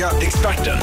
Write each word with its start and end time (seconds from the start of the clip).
Fråga 0.00 0.26
experten. 0.26 0.78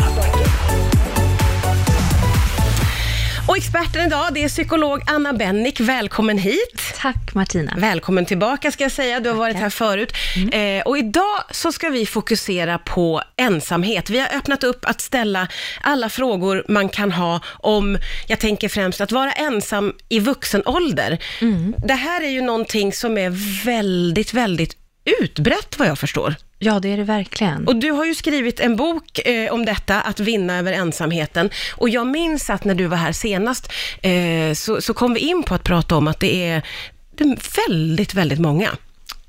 Och 3.47 3.57
experten 3.57 4.07
idag, 4.07 4.33
det 4.33 4.43
är 4.43 4.49
psykolog 4.49 5.01
Anna 5.07 5.33
Bennick. 5.33 5.79
Välkommen 5.79 6.37
hit. 6.37 6.81
Tack 6.97 7.33
Martina. 7.33 7.73
Välkommen 7.77 8.25
tillbaka 8.25 8.71
ska 8.71 8.83
jag 8.83 8.91
säga, 8.91 9.19
du 9.19 9.29
har 9.29 9.35
varit 9.35 9.55
här 9.55 9.69
förut. 9.69 10.13
Eh, 10.51 10.81
och 10.85 10.97
idag 10.97 11.43
så 11.51 11.71
ska 11.71 11.89
vi 11.89 12.05
fokusera 12.05 12.77
på 12.77 13.21
ensamhet. 13.37 14.09
Vi 14.09 14.19
har 14.19 14.37
öppnat 14.37 14.63
upp 14.63 14.85
att 14.85 15.01
ställa 15.01 15.47
alla 15.81 16.09
frågor 16.09 16.65
man 16.67 16.89
kan 16.89 17.11
ha 17.11 17.41
om, 17.47 17.97
jag 18.27 18.39
tänker 18.39 18.69
främst 18.69 19.01
att 19.01 19.11
vara 19.11 19.31
ensam 19.31 19.93
i 20.09 20.19
vuxen 20.19 20.63
ålder. 20.65 21.17
Det 21.87 21.93
här 21.93 22.21
är 22.21 22.29
ju 22.29 22.41
någonting 22.41 22.93
som 22.93 23.17
är 23.17 23.63
väldigt, 23.65 24.33
väldigt 24.33 24.86
utbrett 25.21 25.79
vad 25.79 25.87
jag 25.87 25.99
förstår. 25.99 26.35
Ja, 26.59 26.79
det 26.79 26.93
är 26.93 26.97
det 26.97 27.03
verkligen. 27.03 27.67
Och 27.67 27.75
du 27.75 27.91
har 27.91 28.05
ju 28.05 28.15
skrivit 28.15 28.59
en 28.59 28.75
bok 28.75 29.19
eh, 29.27 29.53
om 29.53 29.65
detta, 29.65 30.01
att 30.01 30.19
vinna 30.19 30.57
över 30.57 30.73
ensamheten. 30.73 31.49
Och 31.75 31.89
jag 31.89 32.07
minns 32.07 32.49
att 32.49 32.63
när 32.63 32.75
du 32.75 32.85
var 32.85 32.97
här 32.97 33.11
senast, 33.11 33.71
eh, 34.01 34.53
så, 34.53 34.81
så 34.81 34.93
kom 34.93 35.13
vi 35.13 35.19
in 35.19 35.43
på 35.43 35.55
att 35.55 35.63
prata 35.63 35.95
om 35.95 36.07
att 36.07 36.19
det 36.19 36.49
är, 36.49 36.61
det 37.15 37.23
är 37.23 37.67
väldigt, 37.67 38.13
väldigt 38.13 38.39
många. 38.39 38.69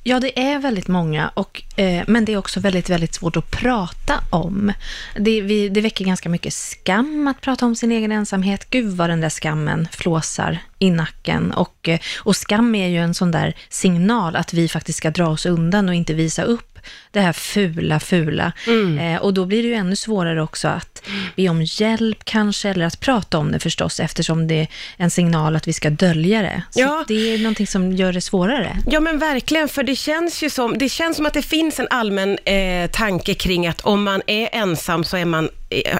Ja, 0.03 0.21
det 0.21 0.41
är 0.41 0.59
väldigt 0.59 0.89
många, 0.89 1.31
och, 1.35 1.63
eh, 1.77 2.05
men 2.07 2.25
det 2.25 2.33
är 2.33 2.37
också 2.37 2.61
väldigt, 2.61 2.91
väldigt 2.91 3.15
svårt 3.15 3.37
att 3.37 3.51
prata 3.51 4.21
om. 4.31 4.73
Det, 5.17 5.41
vi, 5.41 5.69
det 5.69 5.81
väcker 5.81 6.05
ganska 6.05 6.29
mycket 6.29 6.55
skam 6.55 7.29
att 7.29 7.41
prata 7.41 7.67
om 7.67 7.77
sin 7.77 7.93
egen 7.93 8.13
ensamhet. 8.13 8.71
Gud 8.71 8.97
vad 8.97 9.11
den 9.11 9.21
där 9.21 9.31
skammen 9.31 9.89
flåsar 9.93 10.59
i 10.79 10.91
nacken. 10.91 11.53
Och, 11.53 11.89
eh, 11.89 12.01
och 12.19 12.37
skam 12.37 12.75
är 12.75 12.89
ju 12.89 12.99
en 12.99 13.15
sån 13.15 13.31
där 13.31 13.57
signal 13.69 14.37
att 14.37 14.53
vi 14.53 14.69
faktiskt 14.69 14.99
ska 14.99 15.11
dra 15.11 15.29
oss 15.29 15.47
undan 15.47 15.89
och 15.89 15.95
inte 15.95 16.15
visa 16.15 16.43
upp 16.43 16.68
det 17.13 17.21
här 17.21 17.33
fula, 17.33 18.01
fula. 18.01 18.53
Eh, 19.01 19.23
och 19.23 19.35
då 19.35 19.45
blir 19.45 19.63
det 19.63 19.69
ju 19.69 19.75
ännu 19.75 19.97
svårare 19.97 20.43
också 20.43 20.69
att 20.69 21.03
be 21.37 21.49
om 21.49 21.63
hjälp 21.63 22.25
kanske, 22.25 22.69
eller 22.69 22.87
att 22.87 23.01
prata 23.01 23.39
om 23.39 23.53
det 23.53 23.59
förstås, 23.59 24.01
eftersom 24.01 24.47
det 24.49 24.55
är 24.61 24.69
en 24.97 25.11
signal 25.11 25.57
att 25.57 25.69
vi 25.69 25.73
ska 25.73 25.91
dölja 25.91 26.43
det. 26.43 26.63
Så 26.71 26.81
Ja. 26.81 27.05
det 27.09 27.35
är 27.35 27.39
någonting 27.39 27.67
som 27.67 27.93
gör 27.93 28.13
det 28.13 28.21
svårare. 28.21 28.77
Ja 28.91 29.01
men 29.01 29.19
verkligen, 29.19 29.69
för 29.69 29.83
det 29.83 29.97
känns 29.97 30.43
ju 30.43 30.51
som, 30.51 30.79
det 30.79 30.89
känns 30.89 31.17
som 31.17 31.27
att 31.27 31.35
det 31.35 31.43
finns 31.43 31.81
en 31.81 31.87
allmän 31.91 32.39
eh, 32.45 32.91
tanke 32.91 33.35
kring 33.35 33.67
att 33.67 33.81
om 33.81 34.03
man 34.05 34.23
är 34.27 34.49
ensam 34.53 35.05
så 35.05 35.17
är 35.17 35.25
man, 35.25 35.49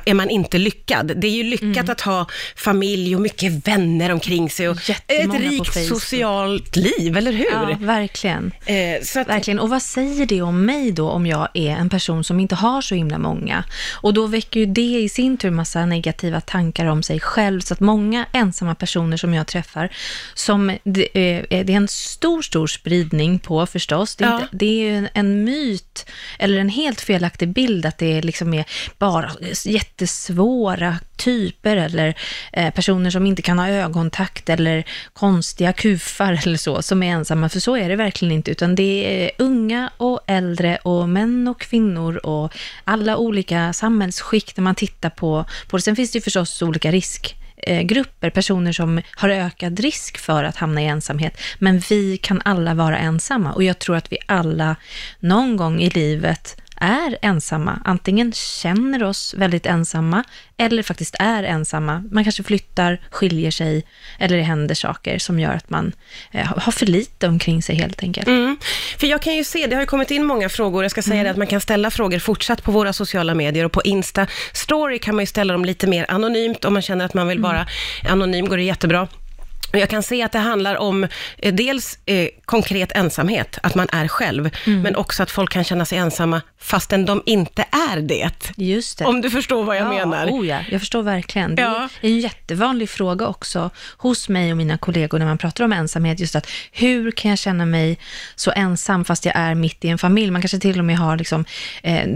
är 0.05 0.15
man 0.15 0.31
inte 0.31 0.59
lyckad. 0.59 1.13
Det 1.17 1.27
är 1.27 1.31
ju 1.31 1.43
lyckat 1.43 1.89
att 1.89 2.01
ha 2.01 2.27
familj 2.57 3.15
och 3.15 3.21
mycket 3.21 3.69
vänner 3.69 4.13
omkring 4.13 4.51
sig 4.51 4.69
och 4.69 4.77
ett 4.77 4.89
Jättemånga 4.89 5.39
rikt 5.39 5.89
socialt 5.89 6.77
liv, 6.77 7.17
eller 7.17 7.33
hur? 7.33 7.51
Ja, 7.51 7.77
verkligen. 7.81 8.53
Eh, 8.67 9.21
att, 9.21 9.29
Verkligen. 9.29 9.59
Och 9.59 9.69
vad 9.69 9.83
säger 9.83 10.27
det 10.27 10.43
om 10.43 10.65
mig 10.65 10.93
då, 10.93 11.11
om 11.11 11.27
jag 11.27 11.49
är 11.55 11.71
en 11.71 11.89
person 11.89 12.25
som 12.25 12.41
inte 12.41 12.55
har 12.55 12.83
så 12.83 12.95
himla 12.95 13.19
många? 13.19 13.65
Och 13.93 14.15
då 14.15 14.27
väcker 14.27 14.61
ju 14.61 14.67
det 14.67 15.01
i 15.01 15.09
sin 15.09 15.37
tur 15.37 15.51
massa 15.51 15.87
negativa 15.87 16.41
tankar 16.41 16.87
om 16.87 17.03
sig 17.03 17.21
själv, 17.21 17.61
så 17.61 17.75
att 17.75 17.81
många 17.81 18.27
ensamma 18.33 18.75
personer 18.75 19.17
som 19.17 19.35
jag 19.35 19.47
träffar, 19.47 19.91
som 20.35 20.77
det 20.85 21.09
är, 21.19 21.65
det 21.65 21.73
är 21.73 21.77
en 21.77 21.89
stor, 21.89 22.43
stor 22.43 22.67
spridning 22.67 23.39
på 23.39 23.67
förstås. 23.67 24.17
Det 24.17 24.25
är, 24.25 24.29
Ja. 24.29 24.35
inte, 24.43 24.49
det 24.57 24.89
är 24.89 24.93
en, 24.93 25.09
en 25.15 25.45
myt, 25.45 26.07
eller 26.39 26.59
en 26.59 26.69
helt 26.69 27.01
felaktig 27.01 27.49
bild, 27.49 27.87
att 27.87 27.99
det 27.99 28.23
liksom 28.23 28.55
är 28.55 28.65
bara 28.99 29.31
jättesvåra 29.67 30.99
typer, 31.17 31.77
eller 31.77 32.15
eh, 32.53 32.75
personer 32.75 33.11
som 33.11 33.27
inte 33.27 33.43
kan 33.43 33.59
ha 33.59 33.69
ögonkontakt, 33.69 34.49
eller 34.49 34.85
konstiga 35.13 35.73
kufar 35.73 36.41
eller 36.47 36.57
så, 36.59 36.83
som 36.83 37.03
är 37.03 37.13
ensamma, 37.13 37.49
för 37.49 37.61
så 37.61 37.77
är 37.77 37.89
det 37.89 37.97
verkligen 37.97 38.35
inte, 38.35 38.51
utan 38.51 38.75
det 38.75 39.25
är 39.25 39.31
unga 39.39 39.91
och 39.97 40.21
äldre 40.27 40.77
och 40.77 41.09
män 41.09 41.49
och 41.49 41.61
kvinnor 41.61 42.17
och 42.27 42.53
alla 42.85 43.17
olika 43.17 43.73
samhällsskikt 43.73 44.57
när 44.57 44.63
man 44.63 44.75
tittar 44.75 45.11
på, 45.11 45.45
på 45.69 45.77
det. 45.77 45.83
Sen 45.83 45.97
finns 45.97 46.11
det 46.11 46.17
ju 46.17 46.23
förstås 46.23 46.63
olika 46.63 46.93
risk 46.93 47.37
eh, 47.57 47.83
grupper, 47.83 48.31
personer 48.31 48.73
som 48.73 49.03
har 49.17 49.29
ökad 49.29 49.81
risk 49.81 50.19
för 50.19 50.45
att 50.45 50.57
hamna 50.57 50.83
i 50.83 50.87
ensamhet. 50.87 51.41
Men 51.59 51.79
vi 51.79 52.17
kan 52.17 52.43
alla 52.45 52.75
vara 52.75 52.99
ensamma 52.99 53.53
och 53.53 53.63
jag 53.63 53.79
tror 53.79 53.97
att 53.97 54.13
vi 54.13 54.19
alla 54.27 54.77
någon 55.21 55.57
gång 55.57 55.81
i 55.81 55.91
livet 55.91 56.57
är 56.81 57.19
ensamma. 57.23 57.83
Antingen 57.85 58.33
känner 58.33 59.03
oss 59.03 59.35
väldigt 59.35 59.67
ensamma 59.67 60.25
eller 60.57 60.83
faktiskt 60.83 61.17
är 61.19 61.43
ensamma. 61.43 62.05
Man 62.11 62.25
kanske 62.25 62.43
flyttar, 62.43 63.01
skiljer 63.11 63.51
sig 63.51 63.85
eller 64.19 64.37
det 64.37 64.43
händer 64.43 64.75
saker 64.75 65.19
som 65.19 65.41
gör 65.41 65.53
att 65.53 65.71
man 65.71 65.93
eh, 66.31 66.47
har 66.47 66.73
för 66.73 66.87
lite 66.87 67.29
omkring 67.29 67.63
sig 67.63 67.77
helt 67.77 68.03
enkelt. 68.03 68.29
Mm. 68.29 68.57
För 68.99 69.07
jag 69.07 69.23
kan 69.23 69.37
ju 69.37 69.45
se, 69.45 69.67
det 69.67 69.77
har 69.77 69.83
ju 69.83 69.87
kommit 69.87 70.11
in 70.11 70.25
många 70.25 70.49
frågor, 70.49 70.85
jag 70.85 70.91
ska 70.91 71.03
säga 71.03 71.23
det 71.23 71.31
att 71.31 71.37
man 71.37 71.47
kan 71.47 71.61
ställa 71.61 71.91
frågor 71.91 72.19
fortsatt 72.19 72.63
på 72.65 72.73
våra 72.73 72.93
sociala 72.93 73.35
medier 73.35 73.65
och 73.65 73.73
på 73.73 73.83
Insta 73.83 74.27
Story 74.53 74.99
kan 74.99 75.15
man 75.15 75.23
ju 75.23 75.27
ställa 75.27 75.53
dem 75.53 75.65
lite 75.65 75.87
mer 75.87 76.07
anonymt, 76.09 76.65
om 76.65 76.73
man 76.73 76.83
känner 76.83 77.05
att 77.05 77.15
man 77.15 77.29
vill 77.29 77.41
vara 77.41 77.67
anonym 78.09 78.49
går 78.49 78.57
det 78.57 78.63
jättebra. 78.63 79.09
Jag 79.73 79.89
kan 79.89 80.03
se 80.03 80.23
att 80.23 80.33
det 80.33 80.39
handlar 80.39 80.77
om 80.77 81.05
eh, 81.39 81.55
dels 81.55 81.99
eh, 82.07 82.29
konkret 82.45 82.93
ensamhet, 82.93 83.59
att 83.63 83.75
man 83.75 83.89
är 83.93 84.09
själv, 84.09 84.51
men 84.65 84.97
också 84.97 85.23
att 85.23 85.31
folk 85.31 85.53
kan 85.53 85.65
känna 85.65 85.85
sig 85.85 85.99
ensamma 85.99 86.41
fastän 86.61 87.05
de 87.07 87.23
inte 87.27 87.65
är 87.93 88.01
det. 88.01 88.31
Just 88.57 88.99
det. 88.99 89.05
Om 89.05 89.21
du 89.21 89.31
förstår 89.31 89.65
vad 89.65 89.77
jag 89.77 89.89
menar. 89.89 90.27
Oh 90.27 90.47
ja, 90.47 90.61
jag 90.71 90.81
förstår 90.81 91.03
verkligen. 91.03 91.55
Det 91.55 91.63
Ja. 91.63 91.89
är 92.01 92.09
en 92.09 92.19
jättevanlig 92.21 92.91
fråga 92.91 93.27
också 93.27 93.71
hos 93.97 94.29
mig 94.29 94.51
och 94.51 94.57
mina 94.57 94.79
kollegor 94.79 95.19
när 95.19 95.27
man 95.27 95.39
pratar 95.39 95.65
om 95.65 95.73
ensamhet, 95.73 96.21
just 96.21 96.37
att 96.37 96.47
hur 96.73 97.11
kan 97.11 97.29
jag 97.31 97.39
känna 97.39 97.67
mig 97.67 97.99
så 98.37 98.51
ensam 98.57 99.05
fast 99.05 99.25
jag 99.25 99.37
är 99.37 99.55
mitt 99.55 99.85
i 99.85 99.89
en 99.89 99.99
familj? 99.99 100.31
Man 100.31 100.43
kanske 100.43 100.59
till 100.59 100.79
och 100.79 100.85
med 100.85 100.99
har 100.99 101.17
liksom, 101.17 101.45
eh, 101.83 102.07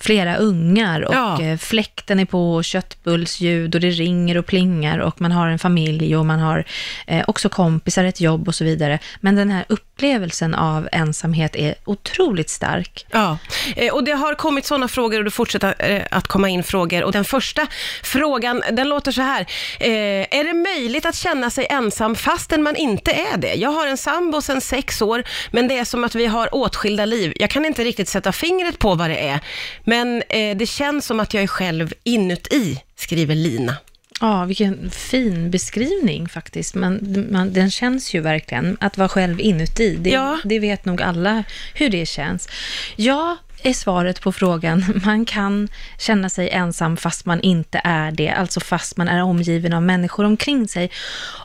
flera 0.00 0.36
ungar 0.36 1.00
och 1.00 1.14
Ja. 1.14 1.42
eh, 1.42 1.56
fläkten 1.58 2.20
är 2.20 2.24
på 2.24 2.54
och 2.54 2.64
köttbullsljud 2.64 3.74
och 3.74 3.80
det 3.80 3.90
ringer 3.90 4.36
och 4.38 4.46
plingar 4.46 4.98
och 4.98 5.20
man 5.20 5.32
har 5.32 5.48
en 5.48 5.58
familj 5.58 6.16
och 6.16 6.26
man 6.26 6.38
har 6.38 6.64
eh, 7.06 7.24
också 7.26 7.48
kompisar, 7.48 8.04
ett 8.04 8.20
jobb 8.20 8.48
och 8.48 8.54
så 8.54 8.64
vidare. 8.64 8.98
Men 9.20 9.36
den 9.36 9.50
här 9.50 9.64
upplevelsen 9.68 10.54
av 10.54 10.88
ensamhet 10.92 11.56
är 11.56 11.74
otroligt 11.84 12.50
stark. 12.50 13.06
Ja, 13.10 13.38
eh, 13.76 13.94
och 13.94 14.04
det 14.04 14.12
har 14.12 14.34
kommit 14.34 14.66
sådana 14.66 14.88
frågor 14.88 15.18
och 15.18 15.24
det 15.24 15.30
fortsätter 15.30 15.74
eh, 15.78 16.02
att 16.10 16.26
komma 16.26 16.48
in 16.48 16.64
frågor. 16.64 17.04
Och 17.04 17.12
den 17.12 17.24
första 17.24 17.66
frågan, 18.02 18.62
den 18.72 18.88
låter 18.88 19.12
så 19.12 19.22
här. 19.22 19.40
Eh, 19.80 20.38
är 20.38 20.44
det 20.44 20.52
möjligt 20.52 21.06
att 21.06 21.14
känna 21.14 21.50
sig 21.50 21.66
ensam 21.70 22.14
fastän 22.14 22.62
man 22.62 22.76
inte 22.76 23.10
är 23.10 23.36
det? 23.36 23.54
Jag 23.54 23.70
har 23.70 23.86
en 23.86 23.96
sambo 23.96 24.40
sedan 24.42 24.60
sex 24.60 25.02
år, 25.02 25.24
men 25.50 25.68
det 25.68 25.78
är 25.78 25.84
som 25.84 26.04
att 26.04 26.14
vi 26.14 26.26
har 26.26 26.54
åtskilda 26.54 27.04
liv. 27.04 27.32
Jag 27.36 27.50
kan 27.50 27.64
inte 27.64 27.84
riktigt 27.84 28.08
sätta 28.08 28.32
fingret 28.32 28.78
på 28.78 28.94
vad 28.94 29.10
det 29.10 29.28
är, 29.28 29.40
men 29.84 30.22
eh, 30.28 30.56
det 30.56 30.66
känns 30.66 31.06
som 31.06 31.20
att 31.20 31.34
jag 31.34 31.42
är 31.42 31.46
själv 31.46 31.92
inuti, 32.04 32.82
skriver 32.96 33.34
Lina. 33.34 33.76
Ja, 34.20 34.44
vilken 34.44 34.90
fin 34.90 35.50
beskrivning 35.50 36.28
faktiskt. 36.28 36.74
Men 36.74 37.26
man, 37.30 37.52
den 37.52 37.70
känns 37.70 38.14
ju 38.14 38.20
verkligen, 38.20 38.76
att 38.80 38.98
vara 38.98 39.08
själv 39.08 39.40
inuti. 39.40 39.96
Det, 40.00 40.10
Ja. 40.10 40.38
det 40.44 40.58
vet 40.58 40.84
nog 40.84 41.02
alla 41.02 41.44
hur 41.74 41.88
det 41.88 42.06
känns. 42.06 42.48
Ja, 42.96 43.36
är 43.62 43.72
svaret 43.72 44.20
på 44.20 44.32
frågan. 44.32 44.84
Man 45.04 45.24
kan 45.24 45.68
känna 45.98 46.28
sig 46.28 46.50
ensam 46.50 46.96
fast 46.96 47.26
man 47.26 47.40
inte 47.40 47.80
är 47.84 48.12
det, 48.12 48.30
alltså 48.30 48.60
fast 48.60 48.96
man 48.96 49.08
är 49.08 49.22
omgiven 49.22 49.72
av 49.72 49.82
människor 49.82 50.24
omkring 50.24 50.68
sig. 50.68 50.90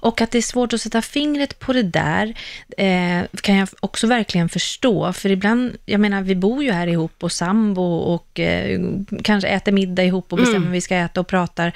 Och 0.01 0.21
att 0.21 0.31
det 0.31 0.37
är 0.37 0.41
svårt 0.41 0.73
att 0.73 0.81
sätta 0.81 1.01
fingret 1.01 1.59
på 1.59 1.73
det 1.73 1.83
där 1.83 2.33
eh, 2.77 3.25
kan 3.41 3.55
jag 3.55 3.69
också 3.79 4.07
verkligen 4.07 4.49
förstå, 4.49 5.13
för 5.13 5.29
ibland, 5.29 5.77
jag 5.85 5.99
menar, 5.99 6.21
vi 6.21 6.35
bor 6.35 6.63
ju 6.63 6.71
här 6.71 6.87
ihop 6.87 7.23
och 7.23 7.31
sambo 7.31 7.83
och 7.83 8.39
eh, 8.39 8.79
kanske 9.23 9.47
äter 9.47 9.71
middag 9.71 10.03
ihop 10.03 10.31
och 10.33 10.37
bestämmer 10.37 10.65
vad 10.65 10.71
vi 10.71 10.81
ska 10.81 10.95
äta 10.95 11.19
och 11.19 11.27
pratar 11.27 11.71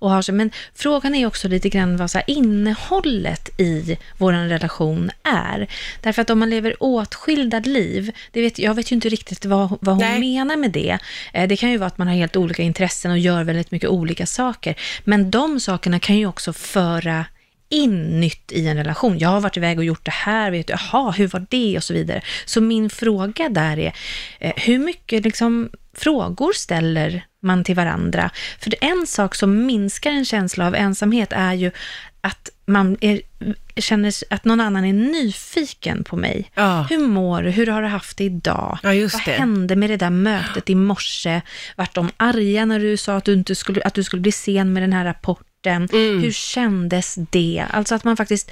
och 0.00 0.10
har 0.10 0.22
så, 0.22 0.32
men 0.32 0.50
frågan 0.74 1.14
är 1.14 1.26
också 1.26 1.48
lite 1.48 1.68
grann 1.68 1.96
vad 1.96 2.10
så 2.10 2.20
innehållet 2.26 3.60
i 3.60 3.98
vår 4.18 4.32
relation 4.32 5.10
är. 5.22 5.66
Därför 6.00 6.22
att 6.22 6.30
om 6.30 6.38
man 6.38 6.50
lever 6.50 6.76
åtskilda 6.80 7.58
liv, 7.58 8.12
det 8.32 8.42
vet, 8.42 8.58
jag 8.58 8.74
vet 8.74 8.92
ju 8.92 8.94
inte 8.94 9.08
riktigt 9.08 9.44
vad, 9.44 9.78
vad 9.80 9.89
hon 9.90 9.98
Nej. 9.98 10.20
menar 10.20 10.56
med 10.56 10.70
det. 10.70 10.98
Eh, 11.32 11.48
Det 11.48 11.56
kan 11.56 11.70
ju 11.70 11.76
vara 11.76 11.86
att 11.86 11.98
man 11.98 12.08
har 12.08 12.14
helt 12.14 12.36
olika 12.36 12.62
intressen 12.62 13.10
och 13.10 13.18
gör 13.18 13.44
väldigt 13.44 13.70
mycket 13.70 13.88
olika 13.90 14.26
saker. 14.26 14.74
Men 15.04 15.30
de 15.30 15.60
sakerna 15.60 15.98
kan 15.98 16.16
ju 16.16 16.26
också 16.26 16.52
föra 16.52 17.24
in 17.68 18.20
nytt 18.20 18.52
i 18.52 18.66
en 18.68 18.76
relation. 18.76 19.18
Jag 19.18 19.28
har 19.28 19.40
varit 19.40 19.56
iväg 19.56 19.78
och 19.78 19.84
gjort 19.84 20.04
det 20.04 20.10
här, 20.10 20.50
vet 20.50 20.66
du, 20.66 20.72
jaha, 20.92 21.10
hur 21.10 21.28
var 21.28 21.46
det 21.50 21.76
och 21.76 21.84
så 21.84 21.94
vidare. 21.94 22.22
Så 22.44 22.60
min 22.60 22.90
fråga 22.90 23.48
där 23.48 23.78
är, 23.78 23.92
eh, 24.38 24.52
hur 24.56 24.78
mycket 24.78 25.24
liksom 25.24 25.70
frågor 25.96 26.52
ställer 26.52 27.24
man 27.42 27.64
till 27.64 27.74
varandra? 27.74 28.30
För 28.58 28.74
en 28.80 29.06
sak 29.06 29.34
som 29.34 29.66
minskar 29.66 30.10
en 30.10 30.24
känsla 30.24 30.66
av 30.66 30.74
ensamhet 30.74 31.32
är 31.32 31.54
ju 31.54 31.70
att 32.20 32.50
man 32.66 32.96
är, 33.00 33.20
känner 33.76 34.12
att 34.30 34.44
någon 34.44 34.60
annan 34.60 34.84
är 34.84 34.92
nyfiken 34.92 36.04
på 36.04 36.16
mig. 36.16 36.50
Ja. 36.54 36.86
Hur 36.90 36.98
mår 36.98 37.42
du? 37.42 37.50
Hur 37.50 37.66
har 37.66 37.82
du 37.82 37.88
haft 37.88 38.16
det 38.16 38.24
idag? 38.24 38.78
Ja, 38.82 38.88
Vad 38.88 39.22
det. 39.24 39.30
hände 39.30 39.76
med 39.76 39.90
det 39.90 39.96
där 39.96 40.10
mötet 40.10 40.70
i 40.70 40.74
morse? 40.74 41.40
Vart 41.76 41.94
de 41.94 42.10
arga 42.16 42.64
när 42.64 42.78
du 42.80 42.96
sa 42.96 43.16
att 43.16 43.24
du, 43.24 43.32
inte 43.32 43.54
skulle, 43.54 43.82
att 43.82 43.94
du 43.94 44.02
skulle 44.04 44.22
bli 44.22 44.32
sen 44.32 44.72
med 44.72 44.82
den 44.82 44.92
här 44.92 45.04
rapporten? 45.04 45.88
Mm. 45.92 46.22
Hur 46.22 46.32
kändes 46.32 47.18
det? 47.30 47.64
Alltså 47.70 47.94
att 47.94 48.04
man 48.04 48.16
faktiskt 48.16 48.50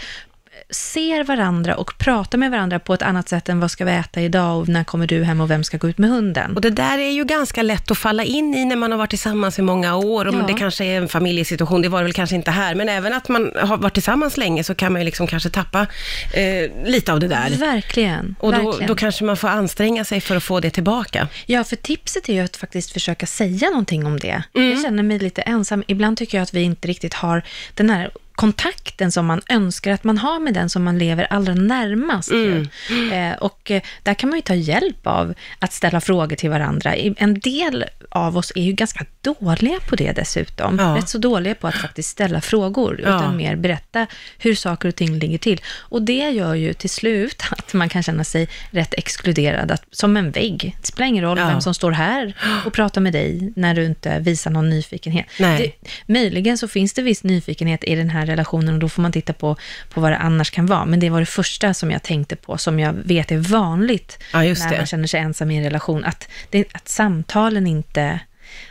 ser 0.70 1.25
varandra 1.25 1.76
och 1.76 1.99
pratar 1.99 2.38
med 2.38 2.50
varandra 2.50 2.78
på 2.78 2.94
ett 2.94 3.02
annat 3.02 3.28
sätt 3.28 3.49
än 3.49 3.60
vad 3.60 3.70
ska 3.70 3.84
vi 3.84 3.93
äta 3.93 4.20
idag 4.20 4.58
och 4.58 4.69
när 4.69 4.84
kommer 4.84 5.06
du 5.06 5.25
hem 5.25 5.40
och 5.40 5.50
vem 5.50 5.64
ska 5.64 5.76
gå 5.76 5.88
ut 5.88 5.99
med 5.99 6.10
hunden? 6.10 6.55
Och 6.55 6.60
det 6.60 6.70
där 6.70 6.99
är 6.99 7.10
ju 7.10 7.25
ganska 7.25 7.62
lätt 7.62 7.90
att 7.90 7.99
falla 7.99 8.25
in 8.25 8.55
i 8.55 8.64
när 8.64 8.76
man 8.76 8.90
har 8.90 8.99
varit 8.99 9.10
tillsammans 9.10 9.58
i 9.58 9.62
många 9.62 9.96
år. 9.96 10.25
Och 10.25 10.34
Ja. 10.34 10.44
Det 10.46 10.55
kanske 10.55 10.84
är 10.84 10.96
en 10.96 11.08
familjesituation, 11.08 11.82
det 11.82 11.88
var 11.88 11.99
det 11.99 12.05
väl 12.05 12.12
kanske 12.12 12.37
inte 12.37 12.50
här, 12.50 12.75
men 12.75 12.88
även 12.88 13.12
att 13.12 13.28
man 13.28 13.52
har 13.56 13.76
varit 13.76 13.94
tillsammans 13.94 14.37
länge 14.37 14.64
så 14.64 14.75
kan 14.75 14.93
man 14.93 15.00
ju 15.00 15.05
liksom 15.05 15.26
kanske 15.26 15.50
tappa 15.50 15.87
eh, 16.34 16.70
lite 16.84 17.12
av 17.12 17.20
det 17.20 17.28
där. 17.28 17.50
Verkligen. 17.50 18.37
Och 18.40 18.52
då, 18.52 18.58
verkligen. 18.58 18.88
då 18.88 18.94
kanske 18.94 19.25
man 19.25 19.37
får 19.37 19.49
anstränga 19.49 20.05
sig 20.05 20.20
för 20.20 20.37
att 20.37 20.44
få 20.44 20.60
det 20.60 20.70
tillbaka. 20.70 21.28
Ja, 21.46 21.64
för 21.64 21.76
tipset 21.76 22.28
är 22.28 22.32
ju 22.32 22.40
att 22.40 22.56
faktiskt 22.56 22.93
försöka 22.93 23.26
säga 23.26 23.70
någonting 23.70 24.06
om 24.06 24.19
det. 24.19 24.43
Mm. 24.55 24.70
Jag 24.70 24.82
känner 24.82 25.02
mig 25.02 25.19
lite 25.19 25.43
ensam. 25.43 25.84
Ibland 25.87 26.16
tycker 26.16 26.38
jag 26.38 26.43
att 26.43 26.55
vi 26.55 26.62
inte 26.62 26.88
riktigt 26.88 27.14
har 27.14 27.43
den 27.75 27.90
här 27.90 28.10
kontakten 28.38 29.12
som 29.12 29.26
man 29.26 29.40
önskar 29.49 29.93
att 29.93 30.05
man 30.05 30.19
har 30.19 30.40
med 30.40 30.55
den 30.55 30.70
som 30.70 30.85
man 30.85 30.99
lever 30.99 31.26
allra 31.31 31.55
närmast. 31.55 32.31
Mm. 32.31 32.69
Eh, 33.12 33.37
och 33.38 33.70
eh, 33.70 33.82
där 34.02 34.14
kan 34.14 34.29
man 34.31 34.38
ju 34.38 34.43
ta 34.43 34.55
hjälp 34.55 35.06
av 35.06 35.35
att 35.58 35.73
ställa 35.73 36.00
frågor 36.00 36.37
till 36.37 36.50
varandra. 36.50 36.94
En 36.94 37.40
del 37.40 37.85
av 38.11 38.37
oss 38.37 38.52
är 38.55 38.62
ju 38.62 38.73
ganska 38.73 39.05
dåliga 39.20 39.81
på 39.88 39.96
det 39.96 40.12
dessutom. 40.12 40.79
Ja. 40.79 40.96
Rätt 40.96 41.08
så 41.08 41.19
dåliga 41.19 41.55
på 41.55 41.67
att 41.69 41.75
faktiskt 41.75 42.08
ställa 42.11 42.40
frågor, 42.40 43.00
Ja. 43.02 43.08
utan 43.08 43.37
mer 43.37 43.56
berätta 43.56 44.06
hur 44.38 44.55
saker 44.55 44.88
och 44.88 44.94
ting 44.94 45.19
ligger 45.19 45.38
till. 45.38 45.61
Och 45.79 46.02
det 46.02 46.31
gör 46.31 46.55
ju 46.55 46.73
till 46.73 46.91
slut 46.91 47.43
att 47.50 47.75
man 47.75 47.88
kan 47.88 48.02
känna 48.02 48.25
sig 48.25 48.49
rätt 48.70 48.94
exkluderad, 48.94 49.70
att, 49.70 49.84
som 49.91 50.17
en 50.17 50.31
vägg. 50.31 50.76
Det 50.81 50.87
spelar 50.87 51.06
ingen 51.08 51.25
roll 51.25 51.38
Ja. 51.38 51.46
vem 51.46 51.61
som 51.61 51.75
står 51.75 51.91
här 51.91 52.34
och 52.67 52.73
pratar 52.73 53.00
med 53.00 53.12
dig 53.12 53.52
när 53.56 53.75
du 53.75 53.84
inte 53.84 54.19
visar 54.19 54.50
någon 54.50 54.70
nyfikenhet. 54.70 55.26
Det, 55.38 55.73
möjligen 56.06 56.58
så 56.58 56.69
finns 56.69 56.93
det 56.93 57.02
viss 57.02 57.23
nyfikenhet 57.25 57.84
i 57.84 57.94
den 57.94 58.11
här 58.11 58.28
relationen 58.29 58.75
och 58.75 58.81
då 58.81 58.89
får 58.89 59.03
man 59.03 59.13
titta 59.13 59.33
på, 59.33 59.57
på 59.91 60.01
vad 60.01 60.13
det 60.13 60.17
annars 60.19 60.51
kan 60.51 60.67
vara. 60.67 60.85
Men 60.85 61.01
det 61.01 61.11
var 61.11 61.21
det 61.21 61.27
första 61.27 61.75
som 61.75 61.91
jag 61.91 62.03
tänkte 62.03 62.37
på, 62.37 62.59
som 62.59 62.81
jag 62.81 62.93
vet 62.93 63.33
är 63.33 63.39
vanligt 63.39 64.19
Ja, 64.33 64.39
när 64.39 64.71
det. 64.71 64.77
man 64.77 64.87
känner 64.87 65.07
sig 65.07 65.21
ensam 65.21 65.51
i 65.51 65.57
en 65.57 65.65
relation, 65.65 66.05
att, 66.05 66.29
det, 66.51 66.65
att 66.73 66.89
samtalen 66.89 67.67
inte, 67.67 68.21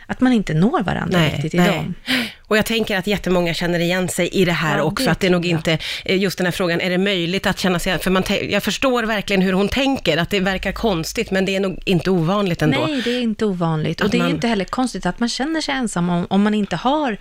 att 0.08 0.20
man 0.20 0.32
inte 0.32 0.54
når 0.54 0.82
varandra 0.82 1.24
riktigt 1.26 1.54
i 1.54 1.56
dem. 1.56 1.94
Och 2.40 2.56
jag 2.58 2.66
tänker 2.66 2.96
att 2.96 3.06
jättemånga 3.06 3.54
känner 3.54 3.78
igen 3.78 4.08
sig 4.08 4.28
i 4.28 4.44
det 4.44 4.52
här 4.52 4.76
Ja, 4.78 4.82
också, 4.82 5.04
det 5.04 5.10
att 5.10 5.20
det 5.20 5.26
är 5.26 5.30
nog 5.30 5.44
jag. 5.46 5.50
inte, 5.58 5.78
eh, 6.04 6.18
just 6.18 6.38
den 6.38 6.44
här 6.46 6.52
frågan, 6.52 6.80
är 6.80 6.90
det 6.90 6.98
möjligt 6.98 7.46
att 7.46 7.58
känna 7.58 7.78
sig, 7.78 7.98
för 7.98 8.10
man, 8.10 8.22
jag 8.50 8.62
förstår 8.62 9.02
verkligen 9.02 9.42
hur 9.42 9.52
hon 9.52 9.68
tänker, 9.68 10.16
att 10.16 10.30
det 10.30 10.40
verkar 10.40 10.72
konstigt, 10.72 11.30
men 11.30 11.44
det 11.44 11.56
är 11.56 11.60
nog 11.60 11.78
inte 11.84 12.10
ovanligt 12.10 12.62
ändå. 12.62 12.86
Nej, 12.86 13.02
det 13.04 13.10
är 13.10 13.20
inte 13.20 13.44
ovanligt. 13.44 14.00
Att 14.00 14.04
Och 14.04 14.10
det 14.10 14.16
är 14.16 14.22
man- 14.22 14.30
inte 14.30 14.48
heller 14.48 14.64
konstigt 14.64 15.06
att 15.06 15.20
man 15.20 15.28
känner 15.28 15.60
sig 15.60 15.74
ensam 15.74 16.10
om, 16.10 16.26
om 16.30 16.42
man 16.42 16.54
inte 16.54 16.76
har 16.76 17.12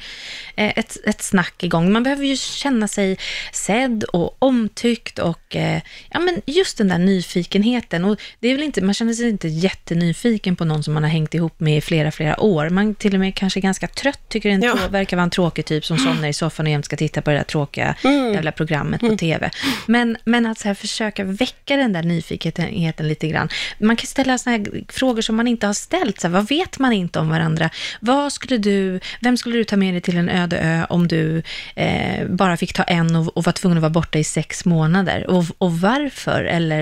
eh, 0.56 0.72
ett, 0.80 0.98
ett 1.06 1.22
snack 1.22 1.64
igång. 1.64 1.92
Man 1.92 2.04
behöver 2.04 2.26
ju 2.26 2.38
känna 2.38 2.88
sig 2.88 3.18
sedd 3.52 4.04
och 4.04 4.36
omtyckt 4.40 5.20
och 5.20 5.56
eh, 5.56 5.82
ja, 6.12 6.20
men 6.20 6.42
just 6.46 6.78
den 6.78 6.88
där 6.88 6.98
nyfikenheten. 6.98 8.06
Och 8.06 8.20
det 8.40 8.48
är 8.48 8.54
väl 8.56 8.64
inte, 8.64 8.82
man 8.82 8.94
känner 8.94 9.14
sig 9.14 9.30
inte 9.30 9.48
jättenyfiken 9.48 10.56
på 10.56 10.66
någon 10.66 10.84
som 10.84 10.94
man 10.94 11.04
har 11.04 11.10
hängt 11.10 11.34
ihop 11.34 11.60
med 11.60 11.78
i 11.78 11.82
flera, 11.82 12.12
flera 12.12 12.40
år. 12.40 12.70
Man 12.78 12.96
till 12.96 13.14
och 13.14 13.20
med 13.20 13.36
kanske 13.36 13.60
ganska 13.60 13.88
trött, 13.88 14.20
tycker 14.30 14.50
en 14.50 14.62
Ja. 14.62 14.76
verkar 14.90 15.18
vara 15.18 15.24
en 15.24 15.30
tråkig 15.30 15.66
typ 15.66 15.86
som 15.86 15.98
somnar 15.98 16.28
i 16.28 16.34
soffan 16.34 16.66
och 16.66 16.72
jämt 16.72 16.86
ska 16.86 16.96
titta 16.98 17.22
på 17.22 17.30
det 17.30 17.36
där 17.38 17.44
tråkiga 17.44 17.96
Mm. 18.04 18.34
jävla 18.34 18.52
programmet 18.52 19.02
på 19.02 19.18
TV. 19.18 19.50
Men, 19.86 20.18
men 20.26 20.46
att 20.46 20.60
så 20.60 20.68
här 20.68 20.76
försöka 20.76 21.24
väcka 21.24 21.76
den 21.78 21.94
där 21.94 22.04
nyfikenheten 22.04 23.08
lite 23.08 23.28
grann. 23.28 23.50
Man 23.80 23.96
kan 23.96 24.08
ställa 24.08 24.38
såna 24.38 24.58
här 24.58 24.66
frågor 24.90 25.22
som 25.22 25.36
man 25.36 25.48
inte 25.48 25.68
har 25.68 25.74
ställt. 25.74 26.22
Så 26.22 26.28
här, 26.28 26.34
vad 26.34 26.48
vet 26.50 26.80
man 26.80 26.94
inte 26.94 27.20
om 27.20 27.30
varandra? 27.30 27.70
Vad 28.00 28.34
skulle 28.34 28.58
du, 28.58 29.00
vem 29.22 29.38
skulle 29.38 29.58
du 29.58 29.64
ta 29.64 29.78
med 29.78 29.94
dig 29.94 30.02
till 30.02 30.18
en 30.18 30.30
öde 30.30 30.58
ö 30.60 30.86
om 30.90 31.08
du 31.08 31.44
eh, 31.76 32.26
bara 32.30 32.58
fick 32.58 32.74
ta 32.74 32.84
en 32.84 33.16
och, 33.16 33.38
och 33.38 33.44
var 33.44 33.54
tvungen 33.54 33.78
att 33.78 33.82
vara 33.82 33.90
borta 33.90 34.20
i 34.20 34.24
sex 34.24 34.66
månader? 34.66 35.28
Och, 35.30 35.46
och 35.58 35.80
varför? 35.80 36.44
Eller 36.44 36.80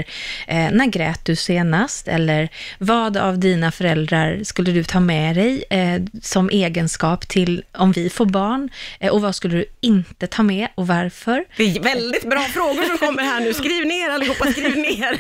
eh, 0.48 0.68
när 0.72 0.86
grät 0.86 1.26
du 1.26 1.36
senast? 1.36 2.08
Eller 2.08 2.50
vad 2.78 3.18
av 3.18 3.40
dina 3.40 3.72
föräldrar 3.72 4.40
skulle 4.44 4.72
du 4.72 4.84
ta 4.84 5.00
med 5.00 5.36
dig 5.36 5.64
eh, 5.70 5.85
som 6.22 6.50
egenskap 6.50 7.28
till 7.28 7.64
om 7.72 7.92
vi 7.92 8.10
får 8.10 8.26
barn? 8.26 8.70
Eh, 9.00 9.12
och 9.12 9.22
vad 9.22 9.36
skulle 9.36 9.56
du 9.58 9.66
inte 9.82 10.28
ta 10.28 10.44
med 10.44 10.68
och 10.76 10.88
varför? 10.88 11.46
Det 11.58 11.64
är 11.64 11.80
väldigt 11.80 12.30
bra 12.30 12.42
frågor 12.42 12.84
som 12.84 12.98
kommer 12.98 13.24
här 13.24 13.40
nu. 13.42 13.54
Skriv 13.54 13.86
ner 13.86 14.10
allihopa, 14.10 14.52
skriv 14.52 14.78
ner. 14.78 15.18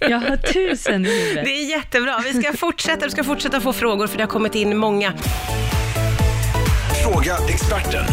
Jag 0.00 0.18
har 0.18 0.36
tusen 0.36 1.06
i. 1.06 1.32
Det 1.34 1.50
är 1.50 1.70
jättebra. 1.70 2.22
Vi 2.24 2.42
ska 2.42 2.52
fortsätta, 2.52 3.04
du 3.04 3.10
ska 3.10 3.24
fortsätta 3.24 3.60
få 3.60 3.72
frågor 3.72 4.06
för 4.06 4.16
det 4.16 4.22
har 4.22 4.28
kommit 4.30 4.54
in 4.54 4.76
många. 4.76 5.12
Fråga 7.02 7.36
experten. 7.48 8.04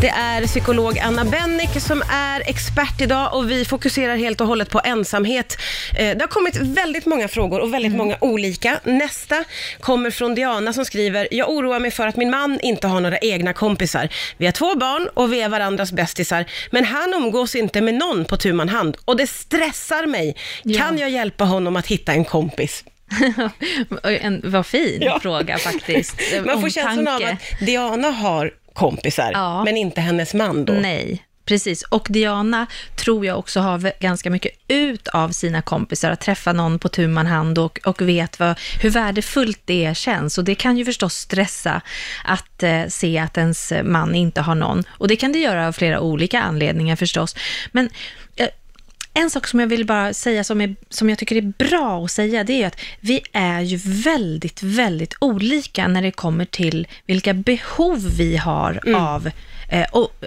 Det 0.00 0.08
är 0.08 0.46
psykolog 0.46 0.98
Anna 0.98 1.24
Bennick 1.24 1.80
som 1.80 2.02
är 2.10 2.40
expert 2.50 3.00
idag 3.00 3.34
och 3.34 3.50
vi 3.50 3.64
fokuserar 3.64 4.16
helt 4.16 4.40
och 4.40 4.46
hållet 4.46 4.70
på 4.70 4.80
ensamhet. 4.84 5.56
Eh, 5.98 6.16
Det 6.16 6.20
har 6.20 6.28
kommit 6.28 6.56
väldigt 6.56 7.06
många 7.06 7.28
frågor 7.28 7.60
och 7.60 7.74
väldigt 7.74 7.92
många 7.94 8.16
olika. 8.20 8.80
Nästa 8.84 9.44
kommer 9.80 10.10
från 10.10 10.34
Diana 10.34 10.72
som 10.72 10.84
skriver, 10.84 11.28
jag 11.30 11.50
oroar 11.50 11.78
mig 11.78 11.90
för 11.90 12.06
att 12.06 12.16
min 12.16 12.30
man 12.30 12.60
inte 12.60 12.86
har 12.86 13.00
några 13.00 13.18
egna 13.18 13.52
kompisar. 13.52 14.08
Vi 14.36 14.46
har 14.46 14.52
två 14.52 14.74
barn 14.74 15.08
och 15.14 15.32
vi 15.32 15.40
är 15.40 15.48
varandras 15.48 15.92
bästisar, 15.92 16.44
men 16.70 16.84
han 16.84 17.14
umgås 17.14 17.54
inte 17.54 17.80
med 17.80 17.94
någon 17.94 18.24
på 18.24 18.36
tu 18.36 18.52
man 18.52 18.68
hand 18.68 18.96
och 19.04 19.16
det 19.16 19.26
stressar 19.26 20.06
mig. 20.06 20.36
Ja. 20.62 20.78
Kan 20.78 20.98
jag 20.98 21.10
hjälpa 21.10 21.44
honom 21.44 21.76
att 21.76 21.86
hitta 21.86 22.12
en 22.12 22.24
kompis? 22.24 22.84
en, 24.02 24.42
vad 24.44 24.66
fin 24.66 24.98
Ja. 25.00 25.20
fråga 25.22 25.58
faktiskt. 25.58 26.14
Man 26.46 26.60
får 26.60 26.68
känslan 26.68 27.08
av 27.08 27.14
Omtanke. 27.14 27.36
att 27.60 27.66
Diana 27.66 28.10
har 28.10 28.50
kompisar, 28.76 29.30
Ja. 29.32 29.64
men 29.64 29.76
inte 29.76 30.00
hennes 30.00 30.34
man 30.34 30.64
då. 30.64 30.72
Nej, 30.72 31.22
precis. 31.44 31.82
Och 31.82 32.06
Diana 32.10 32.66
tror 32.96 33.26
jag 33.26 33.38
också 33.38 33.60
har 33.60 33.92
ganska 34.00 34.30
mycket 34.30 34.52
ut 34.68 35.08
av 35.08 35.28
sina 35.30 35.62
kompisar, 35.62 36.10
att 36.10 36.20
träffa 36.20 36.52
någon 36.52 36.78
på 36.78 36.88
tu 36.88 37.08
man 37.08 37.26
hand 37.26 37.58
och, 37.58 37.80
och 37.84 38.02
vet 38.02 38.38
vad, 38.40 38.58
hur 38.82 38.90
värdefullt 38.90 39.60
det 39.64 39.96
känns. 39.96 40.38
Och 40.38 40.44
det 40.44 40.54
kan 40.54 40.76
ju 40.78 40.84
förstås 40.84 41.14
stressa 41.14 41.80
att 42.24 42.62
eh, 42.62 42.86
se 42.88 43.18
att 43.18 43.38
ens 43.38 43.72
man 43.84 44.14
inte 44.14 44.40
har 44.40 44.54
någon. 44.54 44.84
Och 44.88 45.08
det 45.08 45.16
kan 45.16 45.32
det 45.32 45.38
göra 45.38 45.66
av 45.68 45.72
flera 45.72 46.00
olika 46.00 46.40
anledningar 46.40 46.96
förstås. 46.96 47.36
Men 47.72 47.88
eh, 48.36 48.48
en 49.16 49.30
sak 49.30 49.46
som 49.46 49.60
jag 49.60 49.66
vill 49.66 49.86
bara 49.86 50.12
säga 50.12 50.44
som, 50.44 50.60
är, 50.60 50.76
som 50.88 51.08
jag 51.08 51.18
tycker 51.18 51.36
är 51.36 51.52
bra 51.58 52.04
att 52.04 52.10
säga, 52.10 52.44
det 52.44 52.62
är 52.62 52.66
att 52.66 52.80
vi 53.00 53.20
är 53.32 53.60
ju 53.60 53.76
väldigt, 53.84 54.62
väldigt 54.62 55.14
olika 55.20 55.88
när 55.88 56.02
det 56.02 56.10
kommer 56.10 56.44
till 56.44 56.86
vilka 57.06 57.34
behov 57.34 58.14
vi 58.18 58.36
har 58.36 58.80
av 58.96 59.26
eh, 59.26 59.32
och 59.32 59.32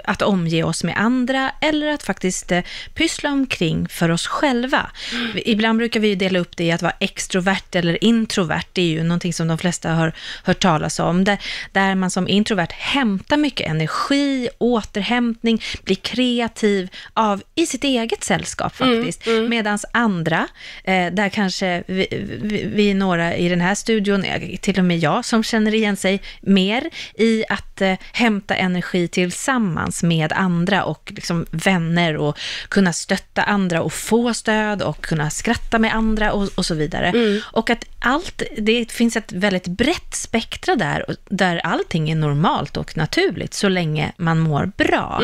att 0.03 0.21
omge 0.21 0.63
oss 0.63 0.83
med 0.83 0.97
andra 0.97 1.51
eller 1.61 1.87
att 1.87 2.03
faktiskt 2.03 2.51
eh, 2.51 2.61
pyssla 2.93 3.31
omkring 3.31 3.87
för 3.89 4.09
oss 4.11 4.27
själva. 4.27 4.91
Vi- 5.33 5.43
Ibland 5.45 5.77
brukar 5.77 5.99
vi 5.99 6.07
ju 6.07 6.15
dela 6.15 6.39
upp 6.39 6.57
det 6.57 6.63
i 6.63 6.71
att 6.71 6.81
vara 6.81 6.93
extrovert 6.99 7.75
eller 7.75 8.03
introvert. 8.03 8.63
Det 8.73 8.81
är 8.81 8.85
ju 8.85 9.03
någonting 9.03 9.33
som 9.33 9.47
de 9.47 9.57
flesta 9.57 9.89
har 9.91 10.13
hört 10.43 10.59
talas 10.59 10.99
om. 10.99 11.23
Där, 11.23 11.37
där 11.71 11.95
man 11.95 12.11
som 12.11 12.27
introvert 12.27 12.71
hämtar 12.71 13.37
mycket 13.37 13.67
energi, 13.67 14.49
återhämtning, 14.57 15.61
blir 15.83 15.95
kreativ 15.95 16.89
av, 17.13 17.41
i 17.55 17.65
sitt 17.65 17.83
eget 17.83 18.23
sällskap 18.23 18.75
faktiskt. 18.75 19.25
Medan 19.49 19.79
andra, 19.91 20.47
eh, 20.83 21.07
där 21.13 21.29
kanske 21.29 21.83
vi, 21.87 22.07
vi, 22.41 22.65
vi 22.73 22.93
några 22.93 23.35
i 23.35 23.49
den 23.49 23.61
här 23.61 23.75
studion, 23.75 24.23
eh, 24.23 24.57
till 24.57 24.79
och 24.79 24.85
med 24.85 24.97
jag, 24.99 25.25
som 25.25 25.43
känner 25.43 25.73
igen 25.73 25.95
sig 25.97 26.21
mer 26.41 26.89
i 27.17 27.43
att 27.49 27.81
eh, 27.81 27.93
hämta 28.13 28.55
energi 28.55 29.07
tillsammans 29.29 30.03
med 30.03 30.33
andra 30.33 30.83
och 30.83 31.11
liksom 31.15 31.45
vänner 31.51 32.17
och 32.17 32.37
kunna 32.69 32.93
stötta 32.93 33.43
andra 33.43 33.81
och 33.81 33.93
få 33.93 34.33
stöd 34.33 34.81
och 34.81 35.01
kunna 35.01 35.29
skratta 35.29 35.79
med 35.79 35.95
andra 35.95 36.33
och, 36.33 36.49
och 36.55 36.65
så 36.65 36.75
vidare. 36.75 37.13
Och 37.43 37.69
att 37.69 37.85
allt, 37.99 38.43
det 38.57 38.91
finns 38.91 39.15
ett 39.15 39.31
väldigt 39.31 39.67
brett 39.67 40.15
spektra 40.15 40.75
där, 40.75 41.05
där 41.29 41.57
allting 41.57 42.09
är 42.09 42.15
normalt 42.15 42.77
och 42.77 42.97
naturligt 42.97 43.53
så 43.53 43.69
länge 43.69 44.11
man 44.17 44.39
mår 44.39 44.71
bra. 44.77 45.21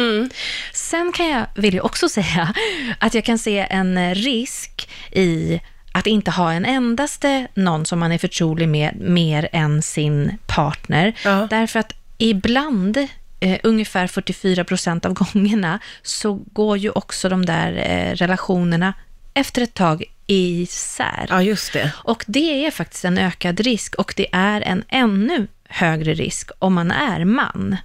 Sen 0.73 1.11
kan 1.11 1.27
jag, 1.27 1.45
vill 1.55 1.75
jag 1.75 1.85
också 1.85 2.09
säga 2.19 2.53
att 2.99 3.13
jag 3.13 3.25
kan 3.25 3.37
se 3.37 3.67
en 3.69 4.15
risk 4.15 4.89
i 5.11 5.61
att 5.93 6.07
inte 6.07 6.31
ha 6.31 6.51
en 6.53 6.65
endaste 6.65 7.47
någon 7.53 7.85
som 7.85 7.99
man 7.99 8.11
är 8.11 8.17
förtrolig 8.17 8.69
med 8.69 8.95
mer 8.99 9.49
än 9.51 9.81
sin 9.81 10.37
partner. 10.47 11.13
Ja. 11.23 11.47
Därför 11.49 11.79
att 11.79 11.93
ibland, 12.17 13.07
eh, 13.45 13.57
ungefär 13.63 14.07
44 14.07 14.63
procent 14.63 15.05
av 15.05 15.13
gångerna, 15.13 15.79
så 16.01 16.33
går 16.33 16.77
ju 16.77 16.89
också 16.89 17.29
de 17.29 17.45
där 17.45 17.71
eh, 17.89 18.15
relationerna 18.15 18.93
efter 19.33 19.61
ett 19.61 19.73
tag 19.73 20.03
isär. 20.27 21.25
Ja, 21.29 21.41
just 21.41 21.73
det. 21.73 21.91
Och 21.95 22.23
det 22.27 22.65
är 22.65 22.71
faktiskt 22.71 23.05
en 23.05 23.17
ökad 23.17 23.59
risk 23.59 23.95
och 23.95 24.13
det 24.17 24.27
är 24.31 24.61
en 24.61 24.83
ännu 24.89 25.47
högre 25.69 26.13
risk 26.13 26.49
om 26.59 26.73
man 26.73 26.91
är 26.91 27.25
man. 27.25 27.77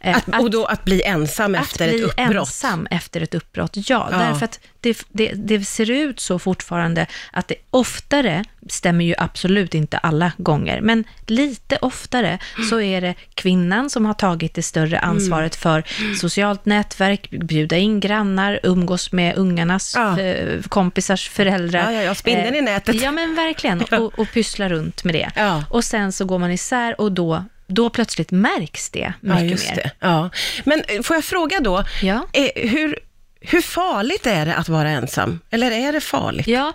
Eh, 0.00 0.16
Att, 0.16 0.40
och 0.40 0.50
då 0.50 0.64
att 0.64 0.84
bli 0.84 1.02
ensam 1.02 1.54
efter 1.54 1.84
att 1.88 1.90
ett 1.94 1.96
bli 1.96 2.04
uppbrott. 2.04 2.36
ensam 2.48 2.86
efter 2.90 3.20
ett 3.20 3.34
uppbrott, 3.34 3.76
ja. 3.76 4.08
Ja. 4.10 4.18
Därför 4.18 4.44
att 4.44 4.60
det, 4.82 5.02
det, 5.12 5.32
det 5.34 5.64
ser 5.64 5.90
ut 5.90 6.20
så 6.20 6.38
fortfarande 6.38 7.06
att 7.32 7.48
det 7.48 7.54
oftare, 7.70 8.44
stämmer 8.68 9.04
ju 9.04 9.14
absolut 9.18 9.74
inte 9.74 9.98
alla 9.98 10.32
gånger, 10.36 10.80
men 10.80 11.04
lite 11.26 11.76
oftare 11.76 12.38
så 12.70 12.80
är 12.80 13.00
det 13.00 13.14
kvinnan 13.34 13.90
som 13.90 14.06
har 14.06 14.14
tagit 14.14 14.54
det 14.54 14.62
större 14.62 14.96
Mm. 14.98 15.10
ansvaret 15.10 15.56
för 15.56 15.82
socialt 16.20 16.66
nätverk, 16.66 17.30
bjuda 17.30 17.76
in 17.76 18.00
grannar, 18.00 18.60
umgås 18.62 19.12
med 19.12 19.36
ungarnas 19.36 19.92
Ja. 19.96 20.20
eh, 20.20 20.62
kompisars 20.68 21.28
föräldrar. 21.28 21.90
Ja, 21.92 21.92
ja, 21.92 22.02
ja, 22.02 22.14
spindeln 22.14 22.54
Eh, 22.54 22.58
i 22.58 22.62
nätet. 22.62 23.02
Ja, 23.02 23.12
men 23.12 23.34
verkligen. 23.34 23.84
Ja. 23.90 23.98
Och, 23.98 24.18
och 24.18 24.32
pyssla 24.32 24.68
runt 24.68 25.04
med 25.04 25.14
det. 25.14 25.30
Ja. 25.36 25.64
Och 25.70 25.84
sen 25.84 26.12
så 26.12 26.24
går 26.24 26.38
man 26.38 26.50
isär 26.50 27.00
och 27.00 27.12
då, 27.12 27.44
då 27.66 27.90
plötsligt 27.90 28.30
märks 28.30 28.90
det 28.90 29.12
Ja, 29.20 29.34
mycket 29.34 29.50
just 29.50 29.68
mer. 29.68 29.76
det. 29.76 29.90
Ja. 30.00 30.30
Men 30.64 30.82
eh, 30.88 31.02
får 31.02 31.16
jag 31.16 31.24
fråga 31.24 31.60
då, 31.60 31.84
Ja. 32.02 32.26
eh, 32.32 32.68
hur, 32.70 32.98
hur 33.42 33.60
farligt 33.60 34.26
är 34.26 34.46
det 34.46 34.54
att 34.54 34.68
vara 34.68 34.90
ensam? 34.90 35.40
Eller 35.50 35.70
är 35.70 35.92
det 35.92 36.00
farligt? 36.00 36.46
Ja, 36.46 36.72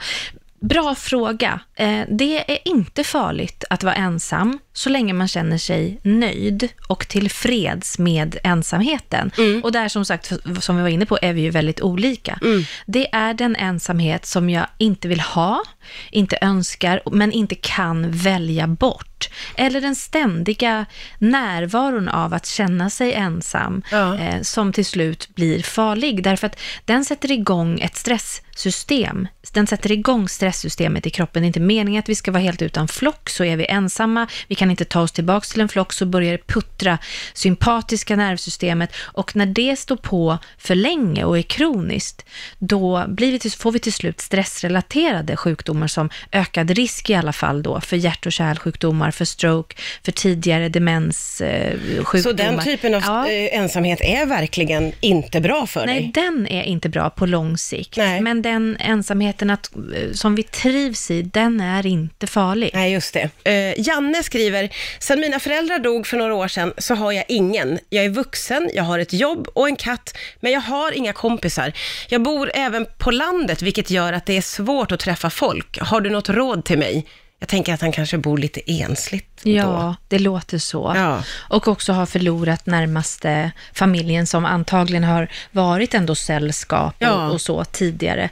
bra 0.59 0.95
fråga. 0.95 1.59
Eh, 1.75 2.01
det 2.09 2.51
är 2.51 2.57
inte 2.65 3.03
farligt 3.03 3.63
att 3.69 3.83
vara 3.83 3.95
ensam 3.95 4.59
så 4.73 4.89
länge 4.89 5.13
man 5.13 5.27
känner 5.27 5.57
sig 5.57 5.99
nöjd 6.03 6.69
och 6.87 7.07
tillfreds 7.07 7.99
med 7.99 8.37
ensamheten. 8.43 9.31
Och 9.63 9.71
där 9.71 9.87
som 9.87 10.05
sagt, 10.05 10.31
som 10.59 10.75
vi 10.75 10.81
var 10.81 10.89
inne 10.89 11.05
på, 11.05 11.17
är 11.21 11.33
vi 11.33 11.41
ju 11.41 11.49
väldigt 11.49 11.81
olika. 11.81 12.39
Det 12.85 13.07
är 13.15 13.33
den 13.33 13.55
ensamhet 13.55 14.25
som 14.25 14.49
jag 14.49 14.67
inte 14.77 15.07
vill 15.07 15.19
ha, 15.19 15.63
inte 16.11 16.37
önskar, 16.41 17.01
men 17.11 17.31
inte 17.31 17.55
kan 17.55 18.11
välja 18.11 18.67
bort. 18.67 19.16
Eller 19.55 19.81
den 19.81 19.95
ständiga 19.95 20.85
närvaron 21.19 22.07
av 22.09 22.33
att 22.33 22.45
känna 22.45 22.89
sig 22.89 23.13
ensam, 23.13 23.81
Ja. 23.91 24.17
eh, 24.17 24.41
som 24.41 24.73
till 24.73 24.85
slut 24.85 25.29
blir 25.35 25.63
farlig. 25.63 26.23
Därför 26.23 26.47
att 26.47 26.59
den 26.85 27.05
sätter 27.05 27.31
igång 27.31 27.79
ett 27.79 27.95
stresssystem. 27.95 29.27
Den 29.53 29.67
sätter 29.67 29.91
igång 29.91 30.29
stresssystemet 30.29 31.05
i 31.05 31.09
kroppen. 31.09 31.41
Det 31.41 31.45
är 31.45 31.47
inte 31.47 31.59
meningen 31.59 31.99
att 31.99 32.09
vi 32.09 32.15
ska 32.15 32.31
vara 32.31 32.43
helt 32.43 32.61
utan 32.61 32.87
flock, 32.87 33.29
så 33.29 33.43
är 33.43 33.57
vi 33.57 33.65
ensamma, 33.65 34.27
vi 34.47 34.55
kan 34.55 34.71
inte 34.71 34.85
ta 34.85 35.01
oss 35.01 35.11
tillbaka 35.11 35.45
till 35.45 35.61
en 35.61 35.69
flock, 35.69 35.93
så 35.93 36.05
börjar 36.05 36.31
det 36.31 36.47
puttra 36.47 36.97
sympatiska 37.33 38.15
nervsystemet. 38.15 38.95
Och 38.99 39.35
när 39.35 39.45
det 39.45 39.79
står 39.79 39.95
på 39.95 40.37
för 40.57 40.75
länge 40.75 41.23
och 41.23 41.37
är 41.37 41.41
kroniskt, 41.41 42.25
då 42.59 43.05
blir 43.07 43.31
vi 43.31 43.39
till, 43.39 43.51
får 43.51 43.71
vi 43.71 43.79
till 43.79 43.93
slut 43.93 44.21
stressrelaterade 44.21 45.35
sjukdomar 45.37 45.87
som 45.87 46.09
ökad 46.31 46.71
risk 46.71 47.09
i 47.09 47.13
alla 47.15 47.33
fall 47.33 47.63
då 47.63 47.81
för 47.81 47.97
hjärt 47.97 48.25
och 48.25 48.31
kärlsjukdomar, 48.31 49.06
för 49.11 49.25
stroke, 49.25 49.75
för 50.05 50.11
tidigare 50.11 50.69
demenssjukdomar. 50.69 52.21
Så 52.21 52.31
den 52.31 52.59
typen 52.63 52.93
av 52.95 53.01
Ja. 53.05 53.29
eh, 53.29 53.57
ensamhet 53.59 54.01
är 54.01 54.25
verkligen 54.25 54.91
inte 54.99 55.41
bra 55.41 55.67
för 55.67 55.85
Nej, 55.85 55.99
dig? 56.01 56.11
den 56.23 56.47
är 56.47 56.63
inte 56.63 56.89
bra 56.89 57.09
på 57.09 57.25
lång 57.25 57.57
sikt. 57.57 57.97
Nej. 57.97 58.21
Men 58.21 58.41
den 58.41 58.77
ensamheten 58.79 59.49
att, 59.49 59.75
eh, 59.75 60.11
som 60.13 60.35
vi 60.35 60.43
trivs 60.43 61.11
i, 61.11 61.21
den 61.21 61.59
är 61.61 61.85
inte 61.85 62.27
farlig. 62.27 62.71
Nej, 62.73 62.91
just 62.93 63.13
det. 63.13 63.29
Eh, 63.51 63.73
Janne 63.87 64.23
skriver, 64.23 64.69
sen 64.99 65.19
mina 65.19 65.39
föräldrar 65.39 65.79
dog 65.79 66.07
för 66.07 66.17
några 66.17 66.33
år 66.35 66.47
sedan 66.47 66.73
så 66.77 66.95
har 66.95 67.11
jag 67.11 67.23
ingen. 67.27 67.79
Jag 67.89 68.05
är 68.05 68.09
vuxen, 68.09 68.69
jag 68.73 68.83
har 68.83 68.99
ett 68.99 69.13
jobb 69.13 69.47
och 69.53 69.67
en 69.67 69.75
katt, 69.75 70.17
men 70.39 70.51
jag 70.51 70.61
har 70.61 70.91
inga 70.91 71.13
kompisar. 71.13 71.73
Jag 72.09 72.21
bor 72.23 72.51
även 72.53 72.85
på 72.97 73.11
landet, 73.11 73.61
vilket 73.61 73.89
gör 73.91 74.13
att 74.13 74.25
det 74.25 74.37
är 74.37 74.41
svårt 74.41 74.91
att 74.91 74.99
träffa 74.99 75.29
folk. 75.29 75.79
Har 75.81 76.01
du 76.01 76.09
något 76.09 76.29
råd 76.29 76.65
till 76.65 76.77
mig? 76.77 77.05
Jag 77.39 77.49
tänker 77.49 77.73
att 77.73 77.81
han 77.81 77.91
kanske 77.91 78.17
bor 78.17 78.37
lite 78.37 78.61
ensligt 78.71 79.43
då. 79.43 79.49
Ja, 79.49 79.95
det 80.07 80.19
låter 80.19 80.57
så. 80.57 80.93
Ja. 80.95 81.23
Och 81.49 81.67
också 81.67 81.93
har 81.93 82.05
förlorat 82.05 82.65
närmaste 82.65 83.51
familjen 83.73 84.27
som 84.27 84.45
antagligen 84.45 85.03
har 85.03 85.27
varit 85.51 85.93
ändå 85.93 86.15
sällskap 86.15 86.95
Ja. 86.99 87.25
och, 87.27 87.33
och 87.33 87.41
så 87.41 87.63
tidigare. 87.63 88.29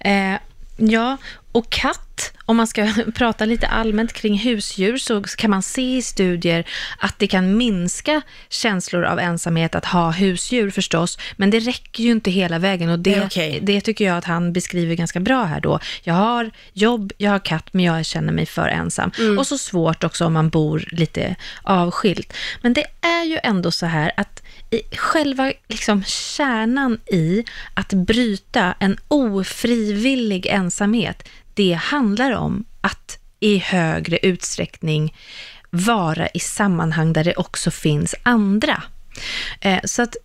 Eh, 0.00 0.34
ja, 0.76 1.16
och 1.56 1.70
katt, 1.70 2.32
om 2.44 2.56
man 2.56 2.66
ska 2.66 2.92
prata 3.14 3.44
lite 3.44 3.66
allmänt 3.66 4.12
kring 4.12 4.38
husdjur, 4.38 4.96
så 4.96 5.22
kan 5.22 5.50
man 5.50 5.62
se 5.62 5.96
i 5.96 6.02
studier 6.02 6.66
att 6.98 7.18
det 7.18 7.26
kan 7.26 7.56
minska 7.56 8.22
känslor 8.48 9.04
av 9.04 9.18
ensamhet 9.18 9.74
att 9.74 9.84
ha 9.84 10.10
husdjur 10.10 10.70
förstås, 10.70 11.18
men 11.36 11.50
det 11.50 11.60
räcker 11.60 12.04
ju 12.04 12.10
inte 12.10 12.30
hela 12.30 12.58
vägen 12.58 12.90
och 12.90 12.98
det, 12.98 13.24
okej. 13.24 13.58
det 13.62 13.80
tycker 13.80 14.04
jag 14.04 14.16
att 14.16 14.24
han 14.24 14.52
beskriver 14.52 14.94
ganska 14.94 15.20
bra 15.20 15.44
här 15.44 15.60
då. 15.60 15.80
Jag 16.02 16.14
har 16.14 16.50
jobb, 16.72 17.12
jag 17.18 17.30
har 17.30 17.38
katt, 17.38 17.68
men 17.72 17.84
jag 17.84 18.06
känner 18.06 18.32
mig 18.32 18.46
för 18.46 18.68
ensam. 18.68 19.10
Mm. 19.18 19.38
Och 19.38 19.46
så 19.46 19.58
svårt 19.58 20.04
också 20.04 20.24
om 20.26 20.32
man 20.32 20.48
bor 20.48 20.84
lite 20.92 21.36
avskilt. 21.62 22.32
Men 22.62 22.72
det 22.72 22.84
är 23.00 23.24
ju 23.24 23.38
ändå 23.42 23.70
så 23.70 23.86
här 23.86 24.12
att 24.16 24.42
själva 24.96 25.52
liksom 25.68 26.04
kärnan 26.04 26.98
i 27.06 27.44
att 27.74 27.92
bryta 27.92 28.74
en 28.78 28.98
ofrivillig 29.08 30.46
ensamhet, 30.46 31.28
det 31.54 31.72
handlar 31.72 32.32
om 32.32 32.64
att 32.80 33.18
i 33.40 33.58
högre 33.58 34.18
utsträckning 34.22 35.16
vara 35.70 36.28
i 36.28 36.38
sammanhang 36.38 37.12
där 37.12 37.24
det 37.24 37.34
också 37.34 37.70
finns 37.70 38.14
andra. 38.22 38.82
Eh, 39.60 39.80
så 39.84 40.02
att 40.02 40.16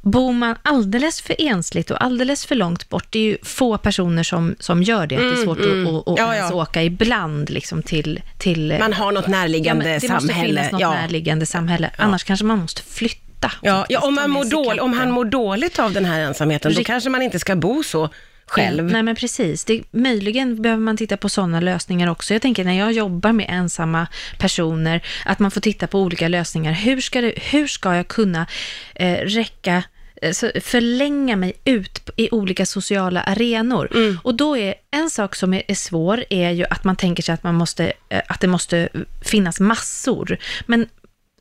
Bor 0.00 0.32
man 0.32 0.56
alldeles 0.62 1.20
för 1.20 1.36
ensligt 1.38 1.90
och 1.90 2.04
alldeles 2.04 2.46
för 2.46 2.54
långt 2.54 2.88
bort, 2.88 3.06
det 3.10 3.18
är 3.18 3.22
ju 3.22 3.38
få 3.42 3.78
personer 3.78 4.22
som, 4.22 4.56
som 4.60 4.82
gör 4.82 5.06
det, 5.06 5.16
att 5.16 5.22
det 5.22 5.40
är 5.40 5.44
svårt 5.44 5.58
mm. 5.58 5.86
att, 5.86 6.08
att, 6.08 6.18
Ja, 6.18 6.36
ja. 6.36 6.54
åka 6.54 6.82
ibland 6.82 7.50
liksom 7.50 7.82
till, 7.82 8.20
till... 8.38 8.76
Man 8.80 8.92
har 8.92 9.12
något 9.12 9.26
närliggande 9.26 9.84
men 9.84 9.94
det 9.94 10.00
samhälle. 10.00 10.22
måste 10.22 10.46
finnas 10.46 10.72
något 10.72 10.80
ja. 10.80 10.90
närliggande 10.90 11.46
samhälle, 11.46 11.90
annars 11.96 12.24
kanske 12.24 12.46
man 12.46 12.58
måste 12.58 12.82
flytta. 12.82 13.27
Ja, 13.62 13.86
ja, 13.88 14.00
om, 14.00 14.14
man 14.14 14.30
mår 14.30 14.42
sig 14.42 14.50
dåligt, 14.50 14.82
om 14.82 14.92
han 14.92 15.10
mår 15.10 15.24
dåligt 15.24 15.78
av 15.78 15.92
den 15.92 16.04
här 16.04 16.20
ensamheten, 16.20 16.74
då 16.74 16.84
kanske 16.84 17.10
man 17.10 17.22
inte 17.22 17.38
ska 17.38 17.56
bo 17.56 17.82
så 17.82 18.08
själv. 18.48 18.84
Nej, 18.84 19.02
men 19.02 19.16
precis. 19.16 19.64
Det, 19.64 19.82
möjligen 19.90 20.62
behöver 20.62 20.82
man 20.82 20.96
titta 20.96 21.16
på 21.16 21.28
sådana 21.28 21.60
lösningar 21.60 22.10
också. 22.10 22.34
Jag 22.34 22.42
tänker 22.42 22.64
när 22.64 22.78
jag 22.78 22.92
jobbar 22.92 23.32
med 23.32 23.46
ensamma 23.48 24.06
personer, 24.38 25.02
att 25.24 25.38
man 25.38 25.50
får 25.50 25.60
titta 25.60 25.86
på 25.86 26.00
olika 26.00 26.28
lösningar. 26.28 26.72
Hur 26.72 27.00
ska, 27.00 27.20
det, 27.20 27.32
hur 27.36 27.66
ska 27.66 27.94
jag 27.94 28.08
kunna 28.08 28.46
eh, 28.94 29.18
räcka 29.18 29.82
eh, 30.22 30.32
förlänga 30.60 31.36
mig 31.36 31.52
ut 31.64 32.10
i 32.16 32.30
olika 32.30 32.66
sociala 32.66 33.20
arenor. 33.20 34.16
Och 34.22 34.34
då 34.34 34.56
är 34.56 34.74
en 34.90 35.10
sak 35.10 35.34
som 35.34 35.54
är, 35.54 35.62
är 35.68 35.74
svår, 35.74 36.24
är 36.30 36.50
ju 36.50 36.64
att 36.70 36.84
man 36.84 36.96
tänker 36.96 37.22
sig 37.22 37.32
att, 37.32 37.42
man 37.42 37.54
måste, 37.54 37.92
eh, 38.08 38.22
att 38.28 38.40
det 38.40 38.48
måste 38.48 38.88
finnas 39.20 39.60
massor. 39.60 40.38
Men 40.66 40.86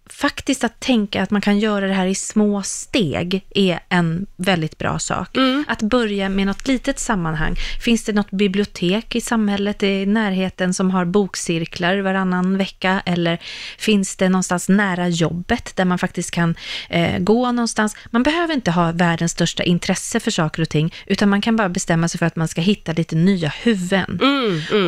faktiskt 0.09 0.63
att 0.63 0.79
tänka 0.79 1.23
att 1.23 1.31
man 1.31 1.41
kan 1.41 1.59
göra 1.59 1.87
det 1.87 1.93
här 1.93 2.05
i 2.05 2.15
små 2.15 2.61
steg 2.63 3.45
är 3.55 3.79
en 3.89 4.27
väldigt 4.35 4.77
bra 4.77 4.99
sak. 4.99 5.37
Att 5.67 5.81
börja 5.81 6.29
med 6.29 6.47
något 6.47 6.67
litet 6.67 6.99
sammanhang. 6.99 7.55
Finns 7.83 8.03
det 8.03 8.13
något 8.13 8.31
bibliotek 8.31 9.15
i 9.15 9.21
samhället 9.21 9.83
i 9.83 10.05
närheten 10.05 10.73
som 10.73 10.91
har 10.91 11.05
bokcirklar 11.05 11.97
varannan 11.97 12.57
vecka? 12.57 13.01
Eller 13.05 13.39
finns 13.77 14.15
det 14.15 14.29
någonstans 14.29 14.69
nära 14.69 15.07
jobbet 15.07 15.75
där 15.75 15.85
man 15.85 15.97
faktiskt 15.97 16.31
kan 16.31 16.55
eh, 16.89 17.19
gå 17.19 17.51
någonstans? 17.51 17.95
Man 18.09 18.23
behöver 18.23 18.53
inte 18.53 18.71
ha 18.71 18.91
världens 18.91 19.31
största 19.31 19.63
intresse 19.63 20.19
för 20.19 20.31
saker 20.31 20.61
och 20.61 20.69
ting, 20.69 20.93
utan 21.05 21.29
man 21.29 21.41
kan 21.41 21.55
bara 21.55 21.69
bestämma 21.69 22.07
sig 22.07 22.17
för 22.17 22.25
att 22.25 22.35
man 22.35 22.47
ska 22.47 22.61
hitta 22.61 22.93
lite 22.93 23.15
nya 23.15 23.49
huvuden. 23.49 24.19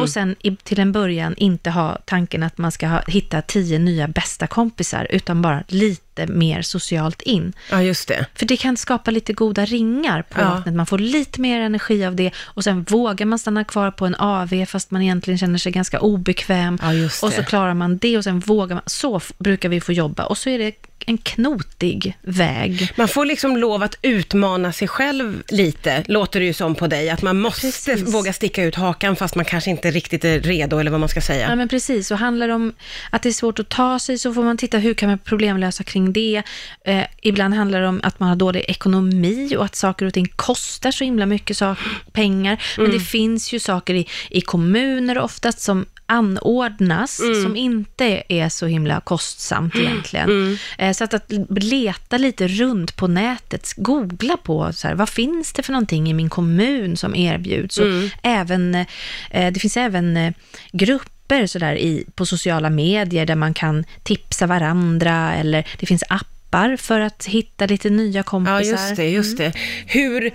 Och 0.01 0.09
sen 0.09 0.35
till 0.63 0.79
en 0.79 0.91
början 0.91 1.35
inte 1.37 1.69
ha 1.69 1.97
tanken 2.05 2.43
att 2.43 2.57
man 2.57 2.71
ska 2.71 2.87
ha, 2.87 3.01
hitta 3.07 3.41
tio 3.41 3.79
nya 3.79 4.07
bästa 4.07 4.47
kompisar, 4.47 5.07
utan 5.09 5.41
bara 5.41 5.63
lite 5.67 6.08
mer 6.27 6.61
socialt 6.61 7.21
in. 7.21 7.53
Ja, 7.71 7.81
just 7.83 8.07
det. 8.07 8.25
För 8.35 8.45
det 8.45 8.57
kan 8.57 8.77
skapa 8.77 9.11
lite 9.11 9.33
goda 9.33 9.65
ringar 9.65 10.21
på 10.21 10.41
Ja. 10.41 10.49
vattnet. 10.49 10.75
Man 10.75 10.85
får 10.85 10.97
lite 10.99 11.41
mer 11.41 11.61
energi 11.61 12.05
av 12.05 12.15
det 12.15 12.31
och 12.37 12.63
sen 12.63 12.83
vågar 12.83 13.25
man 13.25 13.39
stanna 13.39 13.63
kvar 13.63 13.91
på 13.91 14.05
en 14.05 14.15
AV 14.15 14.65
fast 14.65 14.91
man 14.91 15.01
egentligen 15.01 15.37
känner 15.37 15.57
sig 15.57 15.71
ganska 15.71 15.99
obekväm. 15.99 16.79
Ja, 16.81 16.93
just 16.93 17.23
och 17.23 17.33
så 17.33 17.43
klarar 17.43 17.73
man 17.73 17.97
det 17.97 18.17
och 18.17 18.23
sen 18.23 18.39
vågar 18.39 18.75
man. 18.75 18.83
Så 18.85 19.21
brukar 19.37 19.69
vi 19.69 19.81
få 19.81 19.93
jobba 19.93 20.23
och 20.25 20.37
så 20.37 20.49
är 20.49 20.59
det 20.59 20.71
en 21.05 21.17
knotig 21.17 22.17
väg. 22.21 22.93
Man 22.97 23.07
får 23.07 23.25
liksom 23.25 23.57
lov 23.57 23.83
att 23.83 23.95
utmana 24.01 24.71
sig 24.71 24.87
själv 24.87 25.43
lite, 25.49 26.03
låter 26.07 26.39
det 26.39 26.45
ju 26.45 26.53
som 26.53 26.75
på 26.75 26.87
dig. 26.87 27.09
Att 27.09 27.21
man 27.21 27.39
måste 27.39 27.61
Precis. 27.61 28.13
våga 28.13 28.33
sticka 28.33 28.63
ut 28.63 28.75
hakan 28.75 29.15
fast 29.15 29.35
man 29.35 29.45
kanske 29.45 29.69
inte 29.69 29.91
riktigt 29.91 30.25
är 30.25 30.39
redo, 30.39 30.77
eller 30.77 30.91
vad 30.91 30.99
man 30.99 31.09
ska 31.09 31.21
säga. 31.21 31.49
Ja, 31.49 31.55
men 31.55 31.67
precis. 31.69 32.11
Och 32.11 32.17
handlar 32.17 32.47
det 32.47 32.53
om 32.53 32.73
att 33.09 33.21
det 33.23 33.29
är 33.29 33.33
svårt 33.33 33.59
att 33.59 33.69
ta 33.69 33.99
sig 33.99 34.17
så 34.17 34.33
får 34.33 34.43
man 34.43 34.57
titta 34.57 34.77
hur 34.77 34.93
kan 34.93 35.09
man 35.09 35.17
problemlösa 35.19 35.83
kring 35.83 36.08
det. 36.13 36.43
Eh, 36.85 37.03
ibland 37.21 37.53
handlar 37.53 37.81
det 37.81 37.87
om 37.87 37.99
att 38.03 38.19
man 38.19 38.29
har 38.29 38.35
dålig 38.35 38.65
ekonomi 38.67 39.55
och 39.57 39.65
att 39.65 39.75
saker 39.75 40.05
och 40.05 40.13
ting 40.13 40.27
kostar 40.35 40.91
så 40.91 41.03
himla 41.03 41.25
mycket 41.25 41.57
sak, 41.57 41.77
pengar. 42.11 42.63
Men 42.77 42.91
det 42.91 42.99
finns 42.99 43.53
ju 43.53 43.59
saker 43.59 43.93
i, 43.93 44.07
i 44.29 44.41
kommuner 44.41 45.17
oftast 45.17 45.59
som 45.59 45.85
anordnas 46.09 47.21
som 47.43 47.55
inte 47.55 48.23
är 48.29 48.49
så 48.49 48.65
himla 48.65 49.01
kostsamt 49.01 49.75
egentligen. 49.75 50.57
Eh, 50.77 50.93
så 50.93 51.03
att, 51.03 51.13
att 51.13 51.31
leta 51.49 52.17
lite 52.17 52.47
runt 52.47 52.95
på 52.95 53.07
nätet, 53.07 53.73
googla 53.77 54.37
på 54.37 54.73
så 54.73 54.87
här, 54.87 54.95
vad 54.95 55.09
finns 55.09 55.53
det 55.53 55.63
för 55.63 55.73
någonting 55.73 56.09
i 56.09 56.13
min 56.13 56.29
kommun 56.29 56.97
som 56.97 57.15
erbjuds. 57.15 57.77
Och 57.77 57.85
även, 58.23 58.75
eh, 58.75 59.53
det 59.53 59.59
finns 59.59 59.77
även 59.77 60.17
eh, 60.17 60.33
grupper 60.71 61.18
grupper 61.29 61.47
sådär 61.47 61.75
i, 61.75 62.05
på 62.15 62.25
sociala 62.25 62.69
medier 62.69 63.25
där 63.25 63.35
man 63.35 63.53
kan 63.53 63.85
tipsa 64.03 64.47
varandra 64.47 65.35
eller 65.35 65.67
det 65.79 65.85
finns 65.85 66.03
appar 66.09 66.38
appar 66.51 66.77
för 66.77 66.99
att 66.99 67.25
hitta 67.25 67.65
lite 67.65 67.89
nya 67.89 68.23
kompisar. 68.23 68.53
Ja, 68.55 68.61
just 68.61 68.95
det, 68.95 69.09
just 69.09 69.37
det. 69.37 69.53
Hur 69.87 70.31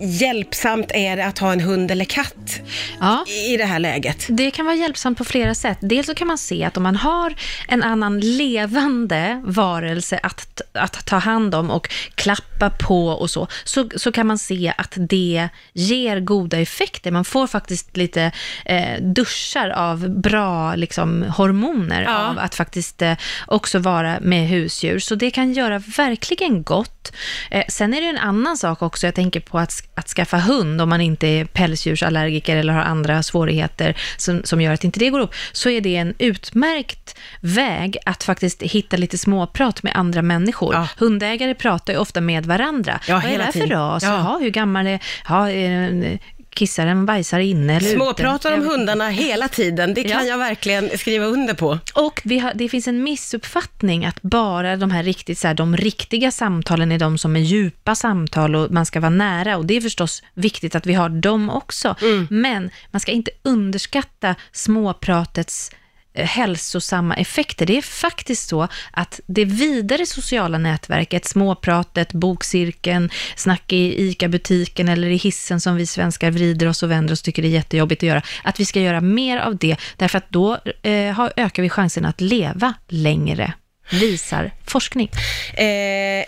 hjälpsamt 0.00 0.90
är 0.94 1.16
det 1.16 1.24
att 1.26 1.38
ha 1.38 1.52
en 1.52 1.60
hund 1.60 1.90
eller 1.90 2.04
katt 2.04 2.60
Ja. 3.00 3.24
i 3.48 3.56
det 3.56 3.64
här 3.64 3.78
läget? 3.78 4.26
Det 4.28 4.50
kan 4.50 4.66
vara 4.66 4.76
hjälpsamt 4.76 5.18
på 5.18 5.24
flera 5.24 5.54
sätt. 5.54 5.78
Dels 5.80 6.06
så 6.06 6.14
kan 6.14 6.26
man 6.26 6.38
se 6.38 6.64
att 6.64 6.76
om 6.76 6.82
man 6.82 6.96
har 6.96 7.34
en 7.68 7.82
annan 7.82 8.20
levande 8.20 9.42
varelse 9.44 10.20
att, 10.22 10.60
att 10.72 11.06
ta 11.06 11.16
hand 11.16 11.54
om 11.54 11.70
och 11.70 11.88
klappa 12.14 12.70
på 12.70 13.06
och 13.08 13.30
så, 13.30 13.48
så, 13.64 13.88
så 13.96 14.12
kan 14.12 14.26
man 14.26 14.38
se 14.38 14.72
att 14.78 14.92
det 14.96 15.48
ger 15.72 16.20
goda 16.20 16.58
effekter. 16.58 17.10
Man 17.10 17.24
får 17.24 17.46
faktiskt 17.46 17.96
lite 17.96 18.32
eh, 18.64 19.02
duschar 19.02 19.68
av 19.70 20.08
bra 20.20 20.74
liksom, 20.74 21.22
hormoner 21.22 22.02
Ja. 22.02 22.16
av 22.28 22.38
att 22.38 22.54
faktiskt 22.54 23.02
eh, 23.02 23.12
också 23.46 23.78
vara 23.78 24.18
med 24.20 24.48
husdjur. 24.48 24.98
Så 24.98 25.14
det 25.14 25.30
kan 25.30 25.49
göra 25.52 25.78
verkligen 25.78 26.62
gott. 26.62 27.12
Eh, 27.50 27.64
sen 27.68 27.94
är 27.94 28.00
det 28.00 28.06
en 28.06 28.18
annan 28.18 28.56
sak 28.56 28.82
också, 28.82 29.06
jag 29.06 29.14
tänker 29.14 29.40
på 29.40 29.58
att, 29.58 29.72
att 29.94 30.08
skaffa 30.08 30.36
hund 30.38 30.80
om 30.80 30.88
man 30.88 31.00
inte 31.00 31.26
är 31.26 31.44
pälsdjursallergiker 31.44 32.56
eller 32.56 32.72
har 32.72 32.80
andra 32.80 33.22
svårigheter 33.22 33.96
som, 34.16 34.40
som 34.44 34.60
gör 34.60 34.72
att 34.72 34.84
inte 34.84 34.98
det 35.00 35.10
går 35.10 35.20
upp, 35.20 35.34
så 35.52 35.70
är 35.70 35.80
det 35.80 35.96
en 35.96 36.14
utmärkt 36.18 37.18
väg 37.40 37.96
att 38.06 38.22
faktiskt 38.22 38.62
hitta 38.62 38.96
lite 38.96 39.18
småprat 39.18 39.82
med 39.82 39.92
andra 39.96 40.22
människor. 40.22 40.74
Ja. 40.74 40.88
Hundägare 40.98 41.54
pratar 41.54 41.92
ju 41.92 41.98
ofta 41.98 42.20
med 42.20 42.46
varandra. 42.46 43.00
Ja, 43.08 43.14
Vad 43.24 43.32
är 43.32 43.38
det 43.38 43.44
här 43.44 43.52
för 43.52 43.66
ras? 43.66 44.02
Ja. 44.02 44.08
Jaha, 44.08 44.38
hur 44.38 44.50
gammal 44.50 44.86
är... 44.86 45.00
Ja, 45.28 45.44
den- 45.46 46.18
kissar 46.54 46.86
och 46.86 47.06
bajsar 47.06 47.40
inne 47.40 47.76
eller? 47.76 47.94
Småpratar 47.94 48.52
om 48.52 48.64
hundarna 48.64 49.08
hela 49.08 49.48
tiden, 49.48 49.94
det 49.94 50.02
kan 50.02 50.10
Ja. 50.26 50.30
jag 50.30 50.38
verkligen 50.38 50.98
skriva 50.98 51.26
under 51.26 51.54
på. 51.54 51.78
Och 51.94 52.20
har, 52.24 52.52
det 52.54 52.68
finns 52.68 52.88
en 52.88 53.02
missuppfattning 53.02 54.04
att 54.04 54.22
bara 54.22 54.76
de 54.76 54.90
här 54.90 55.02
riktigt, 55.02 55.38
så 55.38 55.46
här, 55.48 55.54
de 55.54 55.76
riktiga 55.76 56.30
samtalen 56.30 56.92
är 56.92 56.98
de 56.98 57.18
som 57.18 57.36
är 57.36 57.40
djupa 57.40 57.94
samtal 57.94 58.56
och 58.56 58.70
man 58.70 58.86
ska 58.86 59.00
vara 59.00 59.10
nära 59.10 59.56
och 59.56 59.66
det 59.66 59.76
är 59.76 59.80
förstås 59.80 60.22
viktigt 60.34 60.74
att 60.74 60.86
vi 60.86 60.94
har 60.94 61.08
dem 61.08 61.50
också. 61.50 61.96
Men 62.30 62.70
man 62.90 63.00
ska 63.00 63.12
inte 63.12 63.30
underskatta 63.42 64.34
småpratets 64.52 65.70
Eh, 66.14 66.26
hälsosamma 66.26 67.14
effekter. 67.14 67.66
Det 67.66 67.76
är 67.78 67.82
faktiskt 67.82 68.48
så 68.48 68.68
att 68.90 69.20
det 69.26 69.44
vidare 69.44 70.06
sociala 70.06 70.58
nätverket, 70.58 71.24
småpratet, 71.24 72.12
bokcirkeln, 72.12 73.10
snack 73.36 73.72
i 73.72 74.08
ICA-butiken 74.08 74.88
eller 74.88 75.08
i 75.08 75.16
hissen 75.16 75.60
som 75.60 75.76
vi 75.76 75.86
svenskar 75.86 76.30
vrider 76.30 76.68
oss 76.68 76.82
och 76.82 76.90
vänder 76.90 77.12
oss 77.12 77.20
och 77.20 77.24
tycker 77.24 77.42
det 77.42 77.48
är 77.48 77.50
jättejobbigt 77.50 78.02
att 78.02 78.08
göra, 78.08 78.22
att 78.44 78.60
vi 78.60 78.64
ska 78.64 78.80
göra 78.80 79.00
mer 79.00 79.38
av 79.38 79.56
det, 79.56 79.76
därför 79.96 80.18
att 80.18 80.30
då 80.30 80.58
eh, 80.82 81.20
ökar 81.36 81.62
vi 81.62 81.70
chansen 81.70 82.04
att 82.04 82.20
leva 82.20 82.74
längre, 82.88 83.52
visar 83.90 84.50
forskning. 84.66 85.10
Eh, 85.54 86.24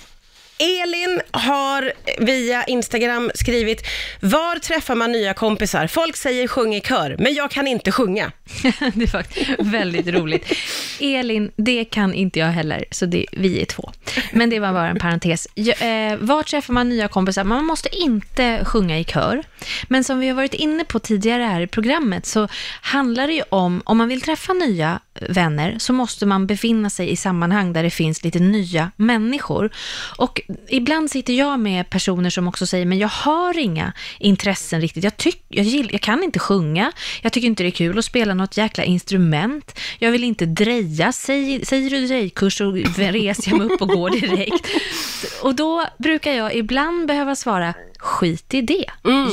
Elin 0.62 1.20
har 1.30 1.92
via 2.18 2.64
Instagram 2.64 3.30
skrivit, 3.34 3.86
var 4.20 4.58
träffar 4.58 4.94
man 4.94 5.12
nya 5.12 5.34
kompisar? 5.34 5.86
Folk 5.86 6.16
säger 6.16 6.48
sjung 6.48 6.74
i 6.74 6.80
kör, 6.80 7.16
men 7.18 7.34
jag 7.34 7.50
kan 7.50 7.66
inte 7.66 7.92
sjunga. 7.92 8.32
det 8.94 9.02
är 9.02 9.06
faktiskt 9.06 9.50
väldigt 9.58 10.06
roligt. 10.06 10.52
Elin, 11.00 11.50
det 11.56 11.84
kan 11.84 12.14
inte 12.14 12.38
jag 12.38 12.46
heller, 12.46 12.84
så 12.90 13.06
det, 13.06 13.26
vi 13.32 13.62
är 13.62 13.64
två. 13.64 13.92
Men 14.32 14.50
det 14.50 14.60
var 14.60 14.72
bara 14.72 14.88
en 14.88 14.98
parentes. 14.98 15.46
Eh, 15.46 16.16
var 16.18 16.42
träffar 16.42 16.74
man 16.74 16.88
nya 16.88 17.08
kompisar? 17.08 17.44
Man 17.44 17.64
måste 17.64 17.96
inte 17.96 18.64
sjunga 18.64 18.98
i 18.98 19.04
kör. 19.04 19.42
Men 19.88 20.04
som 20.04 20.18
vi 20.18 20.28
har 20.28 20.34
varit 20.34 20.54
inne 20.54 20.84
på 20.84 20.98
tidigare 20.98 21.42
här 21.42 21.60
i 21.60 21.66
programmet, 21.66 22.26
så 22.26 22.48
handlar 22.82 23.26
det 23.26 23.32
ju 23.32 23.42
om, 23.48 23.82
om 23.84 23.98
man 23.98 24.08
vill 24.08 24.20
träffa 24.20 24.52
nya 24.52 25.00
vänner, 25.28 25.76
så 25.78 25.92
måste 25.92 26.26
man 26.26 26.46
befinna 26.46 26.90
sig 26.90 27.10
i 27.10 27.16
sammanhang 27.16 27.72
där 27.72 27.82
det 27.82 27.90
finns 27.90 28.24
lite 28.24 28.38
nya 28.38 28.90
människor. 28.96 29.70
Och 30.16 30.40
ibland 30.68 31.10
sitter 31.10 31.32
jag 31.32 31.60
med 31.60 31.90
personer 31.90 32.30
som 32.30 32.48
också 32.48 32.66
säger, 32.66 32.86
men 32.86 32.98
jag 32.98 33.08
har 33.08 33.58
inga 33.58 33.92
intressen 34.18 34.80
riktigt. 34.80 35.04
Jag, 35.04 35.16
tyck, 35.16 35.44
jag, 35.48 35.64
gill, 35.64 35.88
jag 35.92 36.00
kan 36.00 36.22
inte 36.22 36.38
sjunga, 36.38 36.92
jag 37.22 37.32
tycker 37.32 37.46
inte 37.48 37.62
det 37.62 37.68
är 37.68 37.70
kul 37.70 37.98
att 37.98 38.04
spela 38.04 38.34
något 38.34 38.56
jäkla 38.56 38.84
instrument, 38.84 39.78
jag 39.98 40.10
vill 40.10 40.24
inte 40.24 40.46
dreja. 40.46 41.12
Säg, 41.12 41.66
säger 41.66 41.90
du 41.90 42.06
drejkurs 42.06 42.58
så 42.58 42.70
reser 42.96 43.50
jag 43.50 43.58
mig 43.58 43.66
upp 43.66 43.82
och 43.82 43.88
går 43.88 44.10
direkt. 44.10 44.66
Och 45.42 45.54
då 45.54 45.84
brukar 45.98 46.32
jag 46.32 46.54
ibland 46.54 47.06
behöva 47.08 47.36
svara, 47.36 47.74
skit 47.98 48.54
i 48.54 48.60
det. 48.62 48.84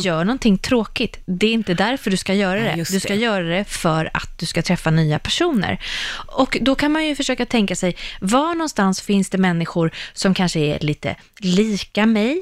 Gör 0.04 0.24
någonting 0.26 0.58
tråkigt. 0.58 1.20
Det 1.26 1.48
är 1.48 1.54
inte 1.54 1.74
därför 1.74 2.12
du 2.12 2.18
ska 2.18 2.34
göra 2.34 2.60
Ja, 2.66 2.72
det. 2.72 2.78
just 2.78 2.92
Du 2.92 3.00
ska 3.00 3.14
det. 3.14 3.20
göra 3.20 3.44
det 3.44 3.64
för 3.66 4.10
att 4.14 4.40
du 4.40 4.46
ska 4.46 4.62
träffa 4.62 4.92
nya 4.92 5.20
personer. 5.20 5.79
Och 6.28 6.58
då 6.62 6.76
kan 6.76 6.92
man 6.92 7.06
ju 7.06 7.16
försöka 7.16 7.46
tänka 7.46 7.76
sig, 7.76 7.96
var 8.22 8.56
någonstans 8.56 9.02
finns 9.02 9.30
det 9.30 9.38
människor 9.38 9.92
som 10.14 10.34
kanske 10.34 10.60
är 10.60 10.80
lite 10.80 11.16
lika 11.40 12.06
mig? 12.06 12.42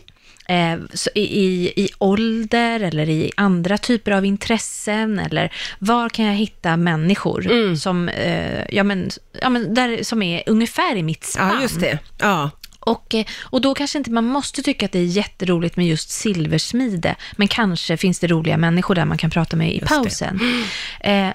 Eh, 0.49 0.77
i, 1.15 1.73
i, 1.75 1.89
ålder 1.97 2.79
eller 2.79 3.09
i 3.09 3.31
andra 3.37 3.77
typer 3.77 4.11
av 4.11 4.25
intressen 4.25 5.19
eller 5.19 5.53
var 5.79 6.09
kan 6.09 6.25
jag 6.25 6.33
hitta 6.33 6.77
människor 6.77 7.51
Mm. 7.51 7.77
som, 7.77 8.09
eh, 8.09 8.63
ja, 8.69 8.83
men, 8.83 9.09
ja, 9.41 9.49
men 9.49 9.73
där, 9.73 10.03
som 10.03 10.21
är 10.21 10.43
ungefär 10.45 10.95
i 10.95 11.03
mitt 11.03 11.23
spann? 11.23 11.55
Ja, 11.55 11.61
just 11.61 11.79
det. 11.79 11.99
Ja. 12.19 12.49
Och, 12.79 13.15
eh, 13.15 13.25
och 13.43 13.61
då 13.61 13.73
kanske 13.73 13.97
inte 13.97 14.11
man 14.11 14.25
måste 14.25 14.61
tycka 14.63 14.85
att 14.85 14.91
det 14.91 14.99
är 14.99 15.03
jätteroligt 15.03 15.77
med 15.77 15.87
just 15.87 16.09
silversmide, 16.09 17.15
men 17.35 17.47
kanske 17.47 17.97
finns 17.97 18.19
det 18.19 18.27
roliga 18.27 18.57
människor 18.57 18.95
där 18.95 19.05
man 19.05 19.17
kan 19.17 19.29
prata 19.29 19.55
med 19.57 19.71
i 19.71 19.79
Just 19.79 19.87
pausen. 19.87 20.39
Eh, 20.99 21.29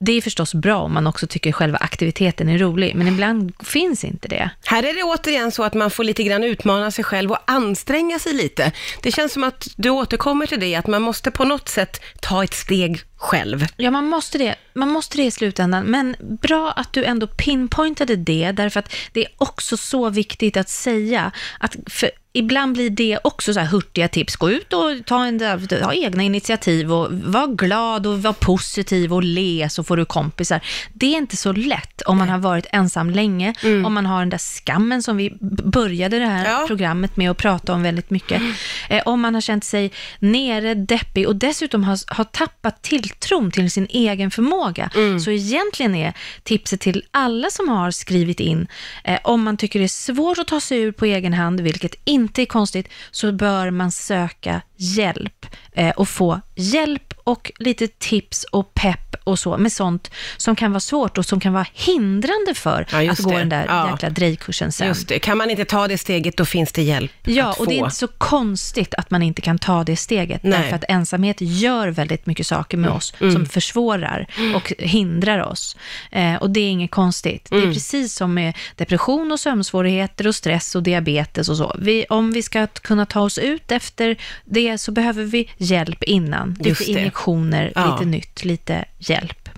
det 0.00 0.12
är 0.12 0.20
förstås 0.22 0.54
bra 0.54 0.78
om 0.78 0.94
man 0.94 1.06
också 1.06 1.26
tycker 1.26 1.52
själva 1.52 1.78
aktiviteten 1.78 2.48
är 2.48 2.58
rolig, 2.58 2.94
men 2.94 3.08
ibland 3.08 3.52
finns 3.64 4.04
inte 4.04 4.28
det. 4.28 4.50
Här 4.64 4.82
är 4.82 4.94
det 4.94 5.02
återigen 5.02 5.52
så 5.52 5.64
att 5.64 5.74
man 5.74 5.90
får 5.90 6.04
lite 6.04 6.22
grann 6.22 6.44
utmana 6.44 6.90
sig 6.90 7.04
själv 7.04 7.30
och 7.30 7.38
anstränga 7.44 8.18
sig 8.18 8.32
lite. 8.32 8.72
Det 9.02 9.12
känns 9.12 9.32
som 9.32 9.44
att 9.44 9.68
du 9.76 9.90
återkommer 9.90 10.46
till 10.46 10.60
det, 10.60 10.74
att 10.74 10.86
man 10.86 11.02
måste 11.02 11.30
på 11.30 11.44
något 11.44 11.68
sätt 11.68 12.00
ta 12.20 12.44
ett 12.44 12.54
steg 12.54 13.00
själv. 13.16 13.66
Ja, 13.76 13.90
man 13.90 14.04
måste 14.04 14.38
det. 14.38 14.54
Man 14.74 14.88
måste 14.88 15.16
det 15.16 15.24
i 15.24 15.30
slutändan. 15.30 15.84
Men 15.84 16.16
bra 16.20 16.70
att 16.70 16.92
du 16.92 17.04
ändå 17.04 17.26
pinpointade 17.26 18.16
det, 18.16 18.52
därför 18.52 18.80
att 18.80 18.94
det 19.12 19.24
är 19.24 19.32
också 19.38 19.76
så 19.76 20.10
viktigt 20.10 20.56
att 20.56 20.68
säga 20.68 21.32
att 21.60 21.76
för 21.86 22.10
ibland 22.38 22.72
blir 22.72 22.90
det 22.90 23.18
också 23.24 23.54
så 23.54 23.60
här 23.60 23.66
hurtiga 23.66 24.08
tips. 24.08 24.36
Gå 24.36 24.50
ut 24.50 24.72
och 24.72 24.90
ta, 25.06 25.24
en, 25.26 25.40
ha 25.82 25.94
egna 25.94 26.22
initiativ 26.22 26.92
och 26.92 27.08
var 27.12 27.46
glad 27.46 28.06
och 28.06 28.22
var 28.22 28.32
positiv 28.32 29.14
och 29.14 29.22
le 29.22 29.68
så 29.70 29.84
får 29.84 29.96
du 29.96 30.04
kompisar. 30.04 30.60
Det 30.92 31.06
är 31.06 31.18
inte 31.18 31.36
så 31.36 31.52
lätt 31.52 32.02
om 32.02 32.18
man 32.18 32.28
har 32.28 32.38
varit 32.38 32.66
ensam 32.72 33.10
länge, 33.10 33.54
om 33.86 33.94
man 33.94 34.06
har 34.06 34.18
den 34.20 34.30
där 34.30 34.38
skammen 34.38 35.02
som 35.02 35.16
vi 35.16 35.36
började 35.64 36.18
det 36.18 36.26
här 36.26 36.44
Ja. 36.50 36.64
programmet 36.66 37.16
med 37.16 37.30
att 37.30 37.36
prata 37.36 37.72
om 37.72 37.82
väldigt 37.82 38.10
mycket. 38.10 38.42
Eh, 38.88 39.02
om 39.06 39.20
man 39.20 39.34
har 39.34 39.40
känt 39.40 39.64
sig 39.64 39.92
nere, 40.18 40.74
deppig 40.74 41.28
och 41.28 41.36
dessutom 41.36 41.84
har, 41.84 41.98
har 42.16 42.24
tappat 42.24 42.82
tilltron 42.82 43.50
till 43.50 43.70
sin 43.70 43.86
egen 43.90 44.30
förmåga. 44.30 44.90
Så 45.24 45.30
egentligen 45.30 45.94
är 45.94 46.12
tipset 46.42 46.80
till 46.80 47.02
alla 47.10 47.50
som 47.50 47.68
har 47.68 47.90
skrivit 47.90 48.40
in, 48.40 48.66
eh, 49.04 49.18
om 49.24 49.42
man 49.42 49.56
tycker 49.56 49.78
det 49.78 49.84
är 49.84 49.88
svårt 49.88 50.38
att 50.38 50.46
ta 50.48 50.60
sig 50.60 50.78
ur 50.80 50.92
på 50.92 51.04
egen 51.04 51.32
hand, 51.32 51.60
vilket 51.60 51.94
inte 52.04 52.27
är 52.42 52.46
konstigt, 52.46 52.88
så 53.10 53.32
bör 53.32 53.70
man 53.70 53.92
söka 53.92 54.62
hjälp 54.78 55.46
eh, 55.72 55.90
och 55.90 56.08
få 56.08 56.40
hjälp 56.54 57.14
och 57.24 57.52
lite 57.58 57.88
tips 57.88 58.44
och 58.44 58.74
pepp 58.74 59.14
och 59.24 59.38
så 59.38 59.56
med 59.58 59.72
sånt 59.72 60.10
som 60.36 60.56
kan 60.56 60.72
vara 60.72 60.80
svårt 60.80 61.18
och 61.18 61.26
som 61.26 61.40
kan 61.40 61.52
vara 61.52 61.66
hindrande 61.72 62.54
för 62.54 62.86
Ja, 62.92 63.10
att 63.12 63.18
gå 63.18 63.30
det. 63.30 63.38
den 63.38 63.48
där 63.48 63.64
Ja. 63.68 63.90
jäkla 63.90 64.10
drejkursen 64.10 64.72
sen. 64.72 64.86
Just 64.88 65.08
det, 65.08 65.18
kan 65.18 65.38
man 65.38 65.50
inte 65.50 65.64
ta 65.64 65.88
det 65.88 65.98
steget, 65.98 66.36
då 66.36 66.44
finns 66.44 66.72
det 66.72 66.82
hjälp 66.82 67.12
Ja, 67.24 67.44
att 67.44 67.58
och 67.58 67.64
få. 67.64 67.70
det 67.70 67.76
är 67.76 67.84
inte 67.84 67.96
så 67.96 68.06
konstigt 68.08 68.94
att 68.94 69.10
man 69.10 69.22
inte 69.22 69.40
kan 69.42 69.58
ta 69.58 69.84
det 69.84 69.96
steget, 69.96 70.42
Nej. 70.42 70.58
därför 70.60 70.76
att 70.76 70.84
ensamhet 70.88 71.36
gör 71.40 71.88
väldigt 71.88 72.26
mycket 72.26 72.46
saker 72.46 72.76
med 72.76 72.90
oss 72.90 73.12
som 73.18 73.46
försvårar 73.46 74.26
och 74.56 74.72
hindrar 74.78 75.38
oss. 75.42 75.76
Eh, 76.10 76.34
och 76.34 76.50
det 76.50 76.60
är 76.60 76.68
inget 76.70 76.90
konstigt. 76.90 77.46
Det 77.50 77.56
är 77.56 77.72
precis 77.72 78.14
som 78.14 78.34
med 78.34 78.56
depression 78.76 79.32
och 79.32 79.40
sömnsvårigheter 79.40 80.26
och 80.26 80.34
stress 80.34 80.74
och 80.74 80.82
diabetes 80.82 81.48
och 81.48 81.56
så. 81.56 81.76
Vi, 81.78 82.04
om 82.10 82.32
vi 82.32 82.42
ska 82.42 82.66
kunna 82.66 83.06
ta 83.06 83.20
oss 83.20 83.38
ut 83.38 83.72
efter 83.72 84.16
det 84.44 84.67
så 84.76 84.92
behöver 84.92 85.24
vi 85.24 85.50
hjälp 85.56 86.02
innan. 86.02 86.56
Just 86.60 86.80
Lite 86.80 86.92
det. 86.92 86.98
injektioner, 87.00 87.72
Ja. 87.74 87.92
lite 87.94 88.10
nytt, 88.10 88.44
lite 88.44 88.84
hjälp. 88.98 89.48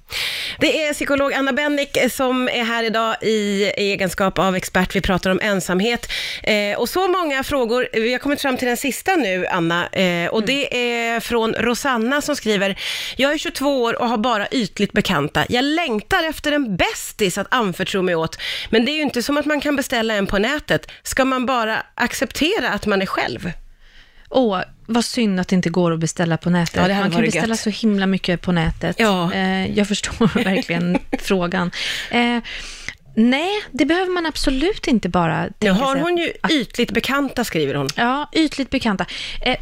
Det 0.58 0.82
är 0.86 0.92
psykolog 0.94 1.32
Anna 1.32 1.52
Bennick 1.52 1.98
som 2.12 2.48
är 2.48 2.64
här 2.64 2.84
idag 2.84 3.16
i 3.22 3.64
egenskap 3.76 4.38
av 4.38 4.56
expert. 4.56 4.96
Vi 4.96 5.00
pratar 5.00 5.30
om 5.30 5.40
ensamhet. 5.42 6.06
Eh, 6.42 6.78
och 6.78 6.88
så 6.88 7.08
många 7.08 7.42
frågor. 7.42 7.88
Vi 7.92 8.12
har 8.12 8.18
kommit 8.18 8.40
fram 8.42 8.56
till 8.56 8.68
den 8.68 8.76
sista 8.76 9.16
nu, 9.16 9.46
Anna. 9.46 9.86
Eh, 9.88 10.30
och 10.30 10.46
det 10.46 10.76
är 10.76 11.20
från 11.20 11.54
Rosanna 11.54 12.20
som 12.20 12.36
skriver, 12.36 12.78
jag 13.16 13.32
är 13.32 13.38
22 13.38 13.82
år 13.82 14.00
och 14.02 14.08
har 14.08 14.18
bara 14.18 14.48
ytligt 14.50 14.92
bekanta. 14.92 15.44
Jag 15.48 15.64
längtar 15.64 16.24
efter 16.28 16.52
en 16.52 16.76
bästis 16.76 17.38
att 17.38 17.54
anförtro 17.54 18.02
mig 18.02 18.14
åt. 18.14 18.38
Men 18.70 18.84
det 18.84 18.90
är 18.90 18.94
ju 18.96 19.02
inte 19.02 19.22
som 19.22 19.36
att 19.36 19.46
man 19.46 19.60
kan 19.60 19.76
beställa 19.76 20.14
en 20.14 20.26
på 20.26 20.38
nätet. 20.38 20.90
Ska 21.02 21.24
man 21.24 21.46
bara 21.46 21.82
acceptera 21.94 22.70
att 22.70 22.86
man 22.86 23.02
är 23.02 23.06
själv? 23.06 23.52
Åh, 24.30 24.60
vad 24.86 25.04
synd 25.04 25.40
att 25.40 25.48
det 25.48 25.56
inte 25.56 25.70
går 25.70 25.92
att 25.92 25.98
beställa 26.00 26.36
på 26.36 26.50
nätet. 26.50 26.88
Ja, 26.88 27.00
Man 27.00 27.10
kan 27.10 27.20
beställa 27.20 27.46
gött. 27.48 27.60
så 27.60 27.70
himla 27.70 28.06
mycket 28.06 28.40
på 28.42 28.52
nätet. 28.52 28.96
Ja. 28.98 29.32
Eh, 29.32 29.66
jag 29.78 29.88
förstår 29.88 30.44
verkligen 30.44 30.98
frågan. 31.18 31.70
Eh, 32.10 32.38
Nej, 33.14 33.50
det 33.72 33.84
behöver 33.86 34.12
man 34.12 34.26
absolut 34.26 34.86
inte 34.86 35.08
bara 35.08 35.48
Nu 35.58 35.70
har 35.70 35.96
hon 35.96 36.16
ju 36.16 36.32
ytligt 36.50 36.90
bekanta, 36.92 37.44
skriver 37.44 37.74
hon. 37.74 37.88
Ja, 37.96 38.28
ytligt 38.32 38.70
bekanta. 38.70 39.06
Eh, 39.42 39.56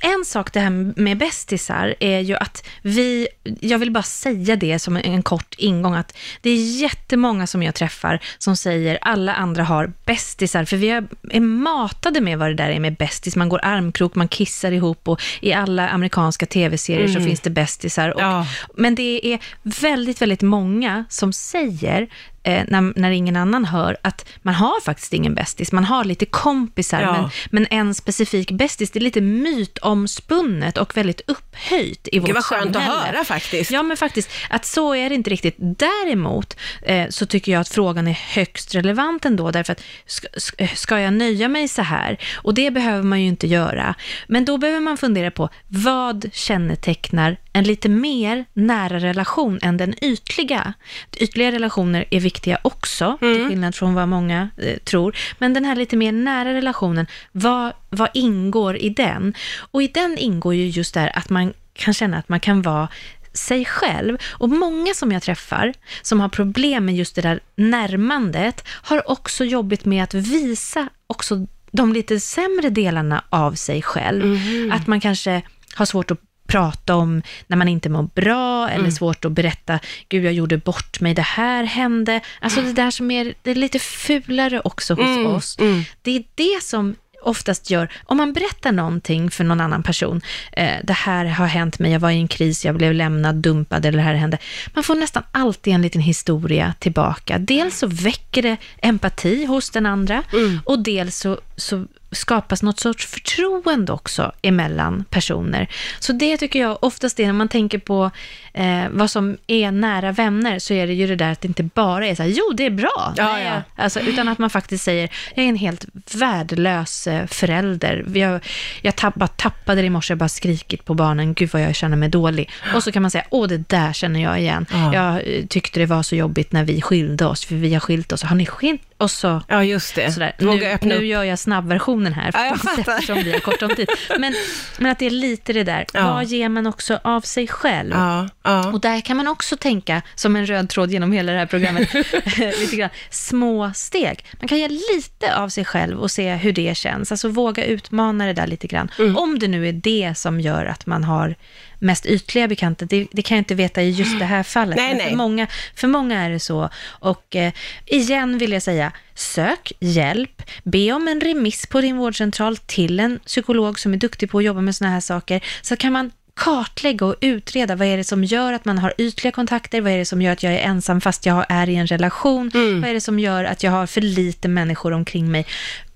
en 0.00 0.24
sak 0.24 0.52
det 0.52 0.60
här 0.60 1.00
med 1.00 1.18
bästisar 1.18 1.94
är 2.00 2.20
ju 2.20 2.34
att 2.34 2.66
vi, 2.82 3.28
jag 3.60 3.78
vill 3.78 3.90
bara 3.90 4.02
säga 4.02 4.56
det 4.56 4.78
som 4.78 4.96
en 4.96 5.22
kort 5.22 5.54
ingång, 5.58 5.94
att 5.94 6.16
det 6.40 6.50
är 6.50 6.80
jättemånga 6.80 7.46
som 7.46 7.62
jag 7.62 7.74
träffar 7.74 8.20
som 8.38 8.56
säger 8.56 8.98
alla 9.02 9.34
andra 9.34 9.64
har 9.64 9.92
bästisar, 10.04 10.64
för 10.64 10.76
vi 10.76 10.90
är 10.90 11.40
matade 11.40 12.20
med 12.20 12.38
vad 12.38 12.48
det 12.50 12.54
där 12.54 12.68
är 12.70 12.80
med 12.80 12.96
bästis. 12.96 13.36
Man 13.36 13.48
går 13.48 13.60
armkrok, 13.62 14.14
man 14.14 14.28
kissar 14.28 14.72
ihop 14.72 15.08
och 15.08 15.20
i 15.40 15.52
alla 15.52 15.88
amerikanska 15.88 16.46
tv-serier 16.46 17.08
så 17.08 17.20
finns 17.20 17.40
det 17.40 17.50
bästisar. 17.50 18.08
Och, 18.08 18.20
Ja. 18.20 18.46
Men 18.74 18.94
det 18.94 19.32
är 19.32 19.38
väldigt, 19.62 20.22
väldigt 20.22 20.42
många 20.42 21.04
som 21.08 21.32
säger, 21.32 22.08
eh, 22.42 22.64
när, 22.68 22.92
när 23.00 23.10
ingen 23.10 23.36
annan 23.36 23.64
hör, 23.64 23.96
att 24.02 24.28
man 24.42 24.54
har 24.54 24.80
faktiskt 24.80 25.12
ingen 25.12 25.34
bästis. 25.34 25.72
Man 25.72 25.84
har 25.84 26.04
lite 26.04 26.26
kompisar, 26.26 27.00
Ja. 27.00 27.12
men, 27.12 27.30
men 27.50 27.66
en 27.78 27.94
specifik 27.94 28.50
bästis, 28.50 28.90
det 28.90 28.98
är 28.98 29.00
lite 29.02 29.20
mytomspunnet 29.20 30.78
och 30.78 30.96
väldigt 30.96 31.20
upphöjt 31.26 32.08
i 32.12 32.18
vårt 32.18 32.26
Gud 32.28 32.34
vad 32.34 32.44
skönt 32.44 32.76
att 32.76 32.82
samhälle. 32.82 33.06
höra 33.16 33.24
faktiskt. 33.24 33.70
Ja, 33.70 33.82
men 33.82 33.96
faktiskt, 33.96 34.30
att 34.50 34.64
så 34.64 34.94
är 34.94 35.08
det 35.08 35.14
inte 35.14 35.30
riktigt. 35.30 35.56
Däremot 35.58 36.56
eh, 36.82 37.08
så 37.08 37.26
tycker 37.26 37.52
jag 37.52 37.60
att 37.60 37.68
frågan 37.68 38.08
är 38.08 38.12
högst 38.34 38.74
relevant 38.74 39.24
ändå, 39.24 39.50
därför 39.50 39.72
att 39.72 39.82
ska, 40.06 40.28
ska- 40.36 40.66
ska 40.66 41.00
jag 41.00 41.12
nöja 41.12 41.48
mig 41.48 41.68
så 41.68 41.82
här? 41.82 42.16
Och 42.34 42.54
det 42.54 42.70
behöver 42.70 43.02
man 43.02 43.20
ju 43.20 43.26
inte 43.28 43.46
göra. 43.46 43.94
Men 44.28 44.44
då 44.44 44.58
behöver 44.58 44.80
man 44.80 44.96
fundera 44.96 45.30
på, 45.30 45.48
vad 45.68 46.30
kännetecknar 46.32 47.36
en 47.52 47.64
lite 47.64 47.88
mer 47.88 48.44
nära 48.52 48.98
relation 48.98 49.58
än 49.62 49.76
den 49.76 50.04
ytliga? 50.04 50.74
Ytliga 51.16 51.52
relationer 51.52 52.04
är 52.10 52.20
viktiga 52.20 52.58
också, 52.62 53.18
till 53.20 53.48
skillnad 53.48 53.74
från 53.74 53.94
vad 53.94 54.08
många 54.08 54.48
eh, 54.56 54.78
tror. 54.78 55.16
Men 55.38 55.54
den 55.54 55.64
här 55.64 55.76
lite 55.76 55.96
mer 55.96 56.12
nära 56.12 56.54
relationen, 56.54 57.06
vad, 57.32 57.72
vad 57.90 58.08
ingår 58.14 58.76
i 58.76 58.88
den? 58.88 59.34
Och 59.70 59.82
i 59.82 59.86
den 59.86 60.18
ingår 60.18 60.54
ju 60.54 60.66
just 60.66 60.94
där 60.94 61.18
att 61.18 61.30
man 61.30 61.52
kan 61.72 61.94
känna 61.94 62.18
att 62.18 62.28
man 62.28 62.40
kan 62.40 62.62
vara 62.62 62.88
sig 63.32 63.64
själv. 63.64 64.18
Och 64.28 64.48
många 64.48 64.94
som 64.94 65.12
jag 65.12 65.22
träffar 65.22 65.74
som 66.02 66.20
har 66.20 66.28
problem 66.28 66.84
med 66.84 66.96
just 66.96 67.14
det 67.14 67.22
där 67.22 67.40
närmandet 67.56 68.64
har 68.66 69.10
också 69.10 69.44
jobbigt 69.44 69.84
med 69.84 70.04
att 70.04 70.14
visa 70.14 70.88
också 71.06 71.46
de 71.72 71.92
lite 71.92 72.20
sämre 72.20 72.70
delarna 72.70 73.24
av 73.30 73.52
sig 73.52 73.82
själv. 73.82 74.38
Att 74.72 74.86
man 74.86 75.00
kanske 75.00 75.42
har 75.74 75.86
svårt 75.86 76.10
att 76.10 76.20
prata 76.50 76.94
om 76.94 77.22
när 77.46 77.56
man 77.56 77.68
inte 77.68 77.88
mår 77.88 78.08
bra 78.14 78.68
eller 78.68 78.90
svårt 78.90 79.24
att 79.24 79.32
berätta, 79.32 79.78
gud 80.08 80.24
jag 80.24 80.32
gjorde 80.32 80.56
bort 80.56 81.00
mig, 81.00 81.14
det 81.14 81.22
här 81.22 81.64
hände. 81.64 82.20
Alltså 82.40 82.62
det 82.62 82.72
där 82.72 82.90
som 82.90 83.10
är, 83.10 83.34
det 83.42 83.50
är 83.50 83.54
lite 83.54 83.78
fulare 83.78 84.60
också 84.64 84.94
hos 84.94 85.00
Mm, 85.00 85.26
oss. 85.26 85.56
Det 86.02 86.16
är 86.16 86.24
det 86.34 86.62
som 86.62 86.94
oftast 87.22 87.70
gör, 87.70 87.88
om 88.04 88.16
man 88.16 88.32
berättar 88.32 88.72
någonting 88.72 89.30
för 89.30 89.44
någon 89.44 89.60
annan 89.60 89.82
person, 89.82 90.20
eh, 90.52 90.76
det 90.84 90.92
här 90.92 91.24
har 91.24 91.46
hänt 91.46 91.78
mig, 91.78 91.92
jag 91.92 92.00
var 92.00 92.10
i 92.10 92.16
en 92.16 92.28
kris, 92.28 92.64
jag 92.64 92.76
blev 92.76 92.94
lämnad, 92.94 93.34
dumpad 93.34 93.86
eller 93.86 93.98
det 93.98 94.04
här 94.04 94.14
hände. 94.14 94.38
Man 94.74 94.84
får 94.84 94.94
nästan 94.94 95.22
alltid 95.32 95.74
en 95.74 95.82
liten 95.82 96.00
historia 96.00 96.74
tillbaka. 96.78 97.38
Dels 97.38 97.78
så 97.78 97.86
väcker 97.86 98.42
det 98.42 98.56
empati 98.82 99.44
hos 99.44 99.70
den 99.70 99.86
andra 99.86 100.22
och 100.64 100.78
dels 100.78 101.16
så, 101.16 101.38
så 101.56 101.86
skapas 102.12 102.62
något 102.62 102.80
sorts 102.80 103.06
förtroende 103.06 103.92
också 103.92 104.32
emellan 104.42 105.04
personer. 105.10 105.68
Så 105.98 106.12
det 106.12 106.36
tycker 106.36 106.60
jag 106.60 106.78
oftast 106.84 107.20
är 107.20 107.26
när 107.26 107.32
man 107.32 107.48
tänker 107.48 107.78
på 107.78 108.10
eh, 108.52 108.84
vad 108.90 109.10
som 109.10 109.36
är 109.46 109.70
nära 109.70 110.12
vänner, 110.12 110.58
så 110.58 110.74
är 110.74 110.86
det 110.86 110.92
ju 110.92 111.06
det 111.06 111.16
där 111.16 111.32
att 111.32 111.40
det 111.40 111.48
inte 111.48 111.62
bara 111.62 112.06
är 112.06 112.14
så 112.14 112.22
här, 112.22 112.30
jo 112.30 112.52
det 112.54 112.66
är 112.66 112.70
bra, 112.70 113.14
Ja, 113.16 113.32
Nej, 113.32 113.44
ja. 113.44 113.62
Alltså, 113.84 114.00
utan 114.00 114.28
att 114.28 114.38
man 114.38 114.50
faktiskt 114.50 114.84
säger, 114.84 115.08
jag 115.34 115.44
är 115.44 115.48
en 115.48 115.56
helt 115.56 115.84
värdelös 116.14 117.06
eh, 117.06 117.26
förälder. 117.26 118.04
Jag, 118.14 118.46
jag 118.82 118.96
tapp, 118.96 119.14
bara 119.14 119.28
tappade 119.28 119.80
det 119.80 119.86
i 119.86 119.90
morse, 119.90 120.12
jag 120.12 120.18
bara 120.18 120.28
skrikit 120.28 120.84
på 120.84 120.94
barnen, 120.94 121.34
gud 121.34 121.50
vad 121.52 121.62
jag 121.62 121.74
känner 121.74 121.96
mig 121.96 122.08
dålig. 122.08 122.50
Och 122.74 122.82
så 122.82 122.92
kan 122.92 123.02
man 123.02 123.10
säga, 123.10 123.24
åh 123.30 123.48
det 123.48 123.68
där 123.68 123.92
känner 123.92 124.22
jag 124.22 124.40
igen. 124.40 124.66
Ja. 124.72 124.94
Jag 124.94 125.14
eh, 125.14 125.46
tyckte 125.46 125.80
det 125.80 125.86
var 125.86 126.02
så 126.02 126.16
jobbigt 126.16 126.52
när 126.52 126.64
vi 126.64 126.80
skilde 126.80 127.26
oss, 127.26 127.44
för 127.44 127.54
vi 127.54 127.74
har 127.74 127.80
skilt 127.80 128.12
oss. 128.12 128.22
Har 128.22 128.36
ni 128.36 128.46
skilt 128.46 128.82
och 129.00 129.10
så 129.10 129.42
Ja, 129.48 129.64
just 129.64 129.94
det. 129.94 130.12
Sådär. 130.12 130.32
Våga 130.38 130.78
Nu, 130.82 130.98
nu 130.98 131.06
gör 131.06 131.24
jag 131.24 131.38
snabbversionen 131.38 132.12
här, 132.12 132.30
Ja, 132.34 132.56
eftersom 132.78 133.18
vi 133.22 133.32
har 133.32 133.40
kort 133.40 133.62
om 133.62 133.70
tid. 133.70 133.88
Men, 134.18 134.34
men 134.78 134.92
att 134.92 134.98
det 134.98 135.06
är 135.06 135.10
lite 135.10 135.52
det 135.52 135.64
där, 135.64 135.86
Ja. 135.92 136.12
vad 136.12 136.24
ger 136.24 136.48
man 136.48 136.66
också 136.66 137.00
av 137.04 137.20
sig 137.20 137.46
själv? 137.46 137.90
Ja, 137.94 138.28
ja. 138.42 138.72
Och 138.72 138.80
där 138.80 139.00
kan 139.00 139.16
man 139.16 139.28
också 139.28 139.56
tänka, 139.56 140.02
som 140.14 140.36
en 140.36 140.46
röd 140.46 140.68
tråd 140.68 140.90
genom 140.90 141.12
hela 141.12 141.32
det 141.32 141.38
här 141.38 141.46
programmet, 141.46 141.94
lite 142.60 142.76
grann, 142.76 142.90
små 143.10 143.72
steg. 143.74 144.24
Man 144.40 144.48
kan 144.48 144.58
ge 144.58 144.68
lite 144.68 145.36
av 145.36 145.48
sig 145.48 145.64
själv 145.64 146.00
och 146.00 146.10
se 146.10 146.34
hur 146.34 146.52
det 146.52 146.76
känns. 146.76 147.12
Alltså 147.12 147.28
våga 147.28 147.64
utmana 147.64 148.26
det 148.26 148.32
där 148.32 148.46
lite 148.46 148.66
grann. 148.66 148.90
Mm. 148.98 149.16
Om 149.16 149.38
det 149.38 149.48
nu 149.48 149.68
är 149.68 149.72
det 149.72 150.14
som 150.16 150.40
gör 150.40 150.66
att 150.66 150.86
man 150.86 151.04
har 151.04 151.34
mest 151.80 152.06
ytliga 152.06 152.48
bekanta, 152.48 152.84
det, 152.84 153.06
det 153.12 153.22
kan 153.22 153.36
jag 153.36 153.40
inte 153.40 153.54
veta 153.54 153.82
i 153.82 153.90
just 153.90 154.18
det 154.18 154.24
här 154.24 154.42
fallet. 154.42 154.76
Nej, 154.76 154.94
nej. 154.94 155.08
För, 155.08 155.16
många, 155.16 155.46
för 155.74 155.88
många 155.88 156.20
är 156.20 156.30
det 156.30 156.40
så. 156.40 156.70
Och 156.88 157.36
eh, 157.36 157.52
igen 157.86 158.38
vill 158.38 158.52
jag 158.52 158.62
säga, 158.90 159.50
sök 159.50 159.72
hjälp, 159.80 160.42
be 160.64 160.92
om 160.92 161.08
en 161.08 161.20
remiss 161.20 161.66
på 161.66 161.80
din 161.80 161.96
vårdcentral 161.96 162.56
till 162.56 163.00
en 163.00 163.18
psykolog 163.26 163.78
som 163.78 163.92
är 163.92 163.96
duktig 163.96 164.30
på 164.30 164.38
att 164.38 164.44
jobba 164.44 164.60
med 164.60 164.76
sådana 164.76 164.94
här 164.94 165.00
saker, 165.00 165.44
så 165.62 165.76
kan 165.76 165.92
man 165.92 166.10
kartlägga 166.36 167.06
och 167.06 167.14
utreda 167.20 167.76
vad 167.76 167.88
är 167.88 167.96
det 167.96 168.04
som 168.04 168.24
gör 168.24 168.52
att 168.52 168.64
man 168.64 168.78
har 168.78 168.94
ytliga 168.98 169.32
kontakter, 169.32 169.80
vad 169.80 169.92
är 169.92 169.98
det 169.98 170.04
som 170.04 170.22
gör 170.22 170.32
att 170.32 170.42
jag 170.42 170.52
är 170.52 170.58
ensam 170.58 171.00
fast 171.00 171.26
jag 171.26 171.46
är 171.48 171.68
i 171.68 171.76
en 171.76 171.86
relation, 171.86 172.50
Mm. 172.54 172.80
vad 172.80 172.90
är 172.90 172.94
det 172.94 173.00
som 173.00 173.18
gör 173.18 173.44
att 173.44 173.62
jag 173.62 173.70
har 173.70 173.86
för 173.86 174.00
lite 174.00 174.48
människor 174.48 174.92
omkring 174.92 175.30
mig. 175.30 175.46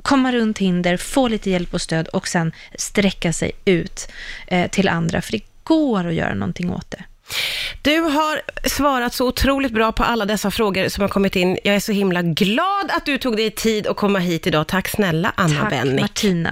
Komma 0.03 0.33
runt 0.33 0.59
hinder, 0.59 0.97
få 0.97 1.29
lite 1.29 1.51
hjälp 1.51 1.75
och 1.75 1.81
stöd 1.81 2.09
och 2.09 2.29
sen 2.29 2.53
sträcka 2.79 3.33
sig 3.33 3.53
ut 3.65 4.09
eh, 4.47 4.71
till 4.71 4.89
andra, 4.89 5.23
för 5.23 5.33
det 5.33 5.41
går 5.65 6.07
att 6.07 6.15
göra 6.15 6.35
någonting 6.35 6.71
åt 6.71 6.91
det. 6.91 7.05
Du 7.83 8.01
har 8.01 8.43
svarat 8.69 9.15
så 9.15 9.29
otroligt 9.29 9.73
bra 9.73 9.93
på 9.93 10.03
alla 10.03 10.25
dessa 10.25 10.51
frågor 10.51 10.89
som 10.89 11.03
har 11.03 11.09
kommit 11.09 11.37
in. 11.37 11.59
Jag 11.65 11.75
är 11.75 11.81
så 11.81 11.93
himla 11.93 12.23
glad 12.23 12.91
att 12.91 13.07
du 13.07 13.19
tog 13.19 13.37
dig 13.37 13.51
tid 13.51 13.87
att 13.87 13.97
komma 13.97 14.19
hit 14.19 14.47
idag. 14.47 14.67
Tack 14.67 14.89
snälla 14.89 15.33
Anna 15.37 15.61
Tack 15.61 15.71
Bennick. 15.71 16.01
Martina. 16.01 16.51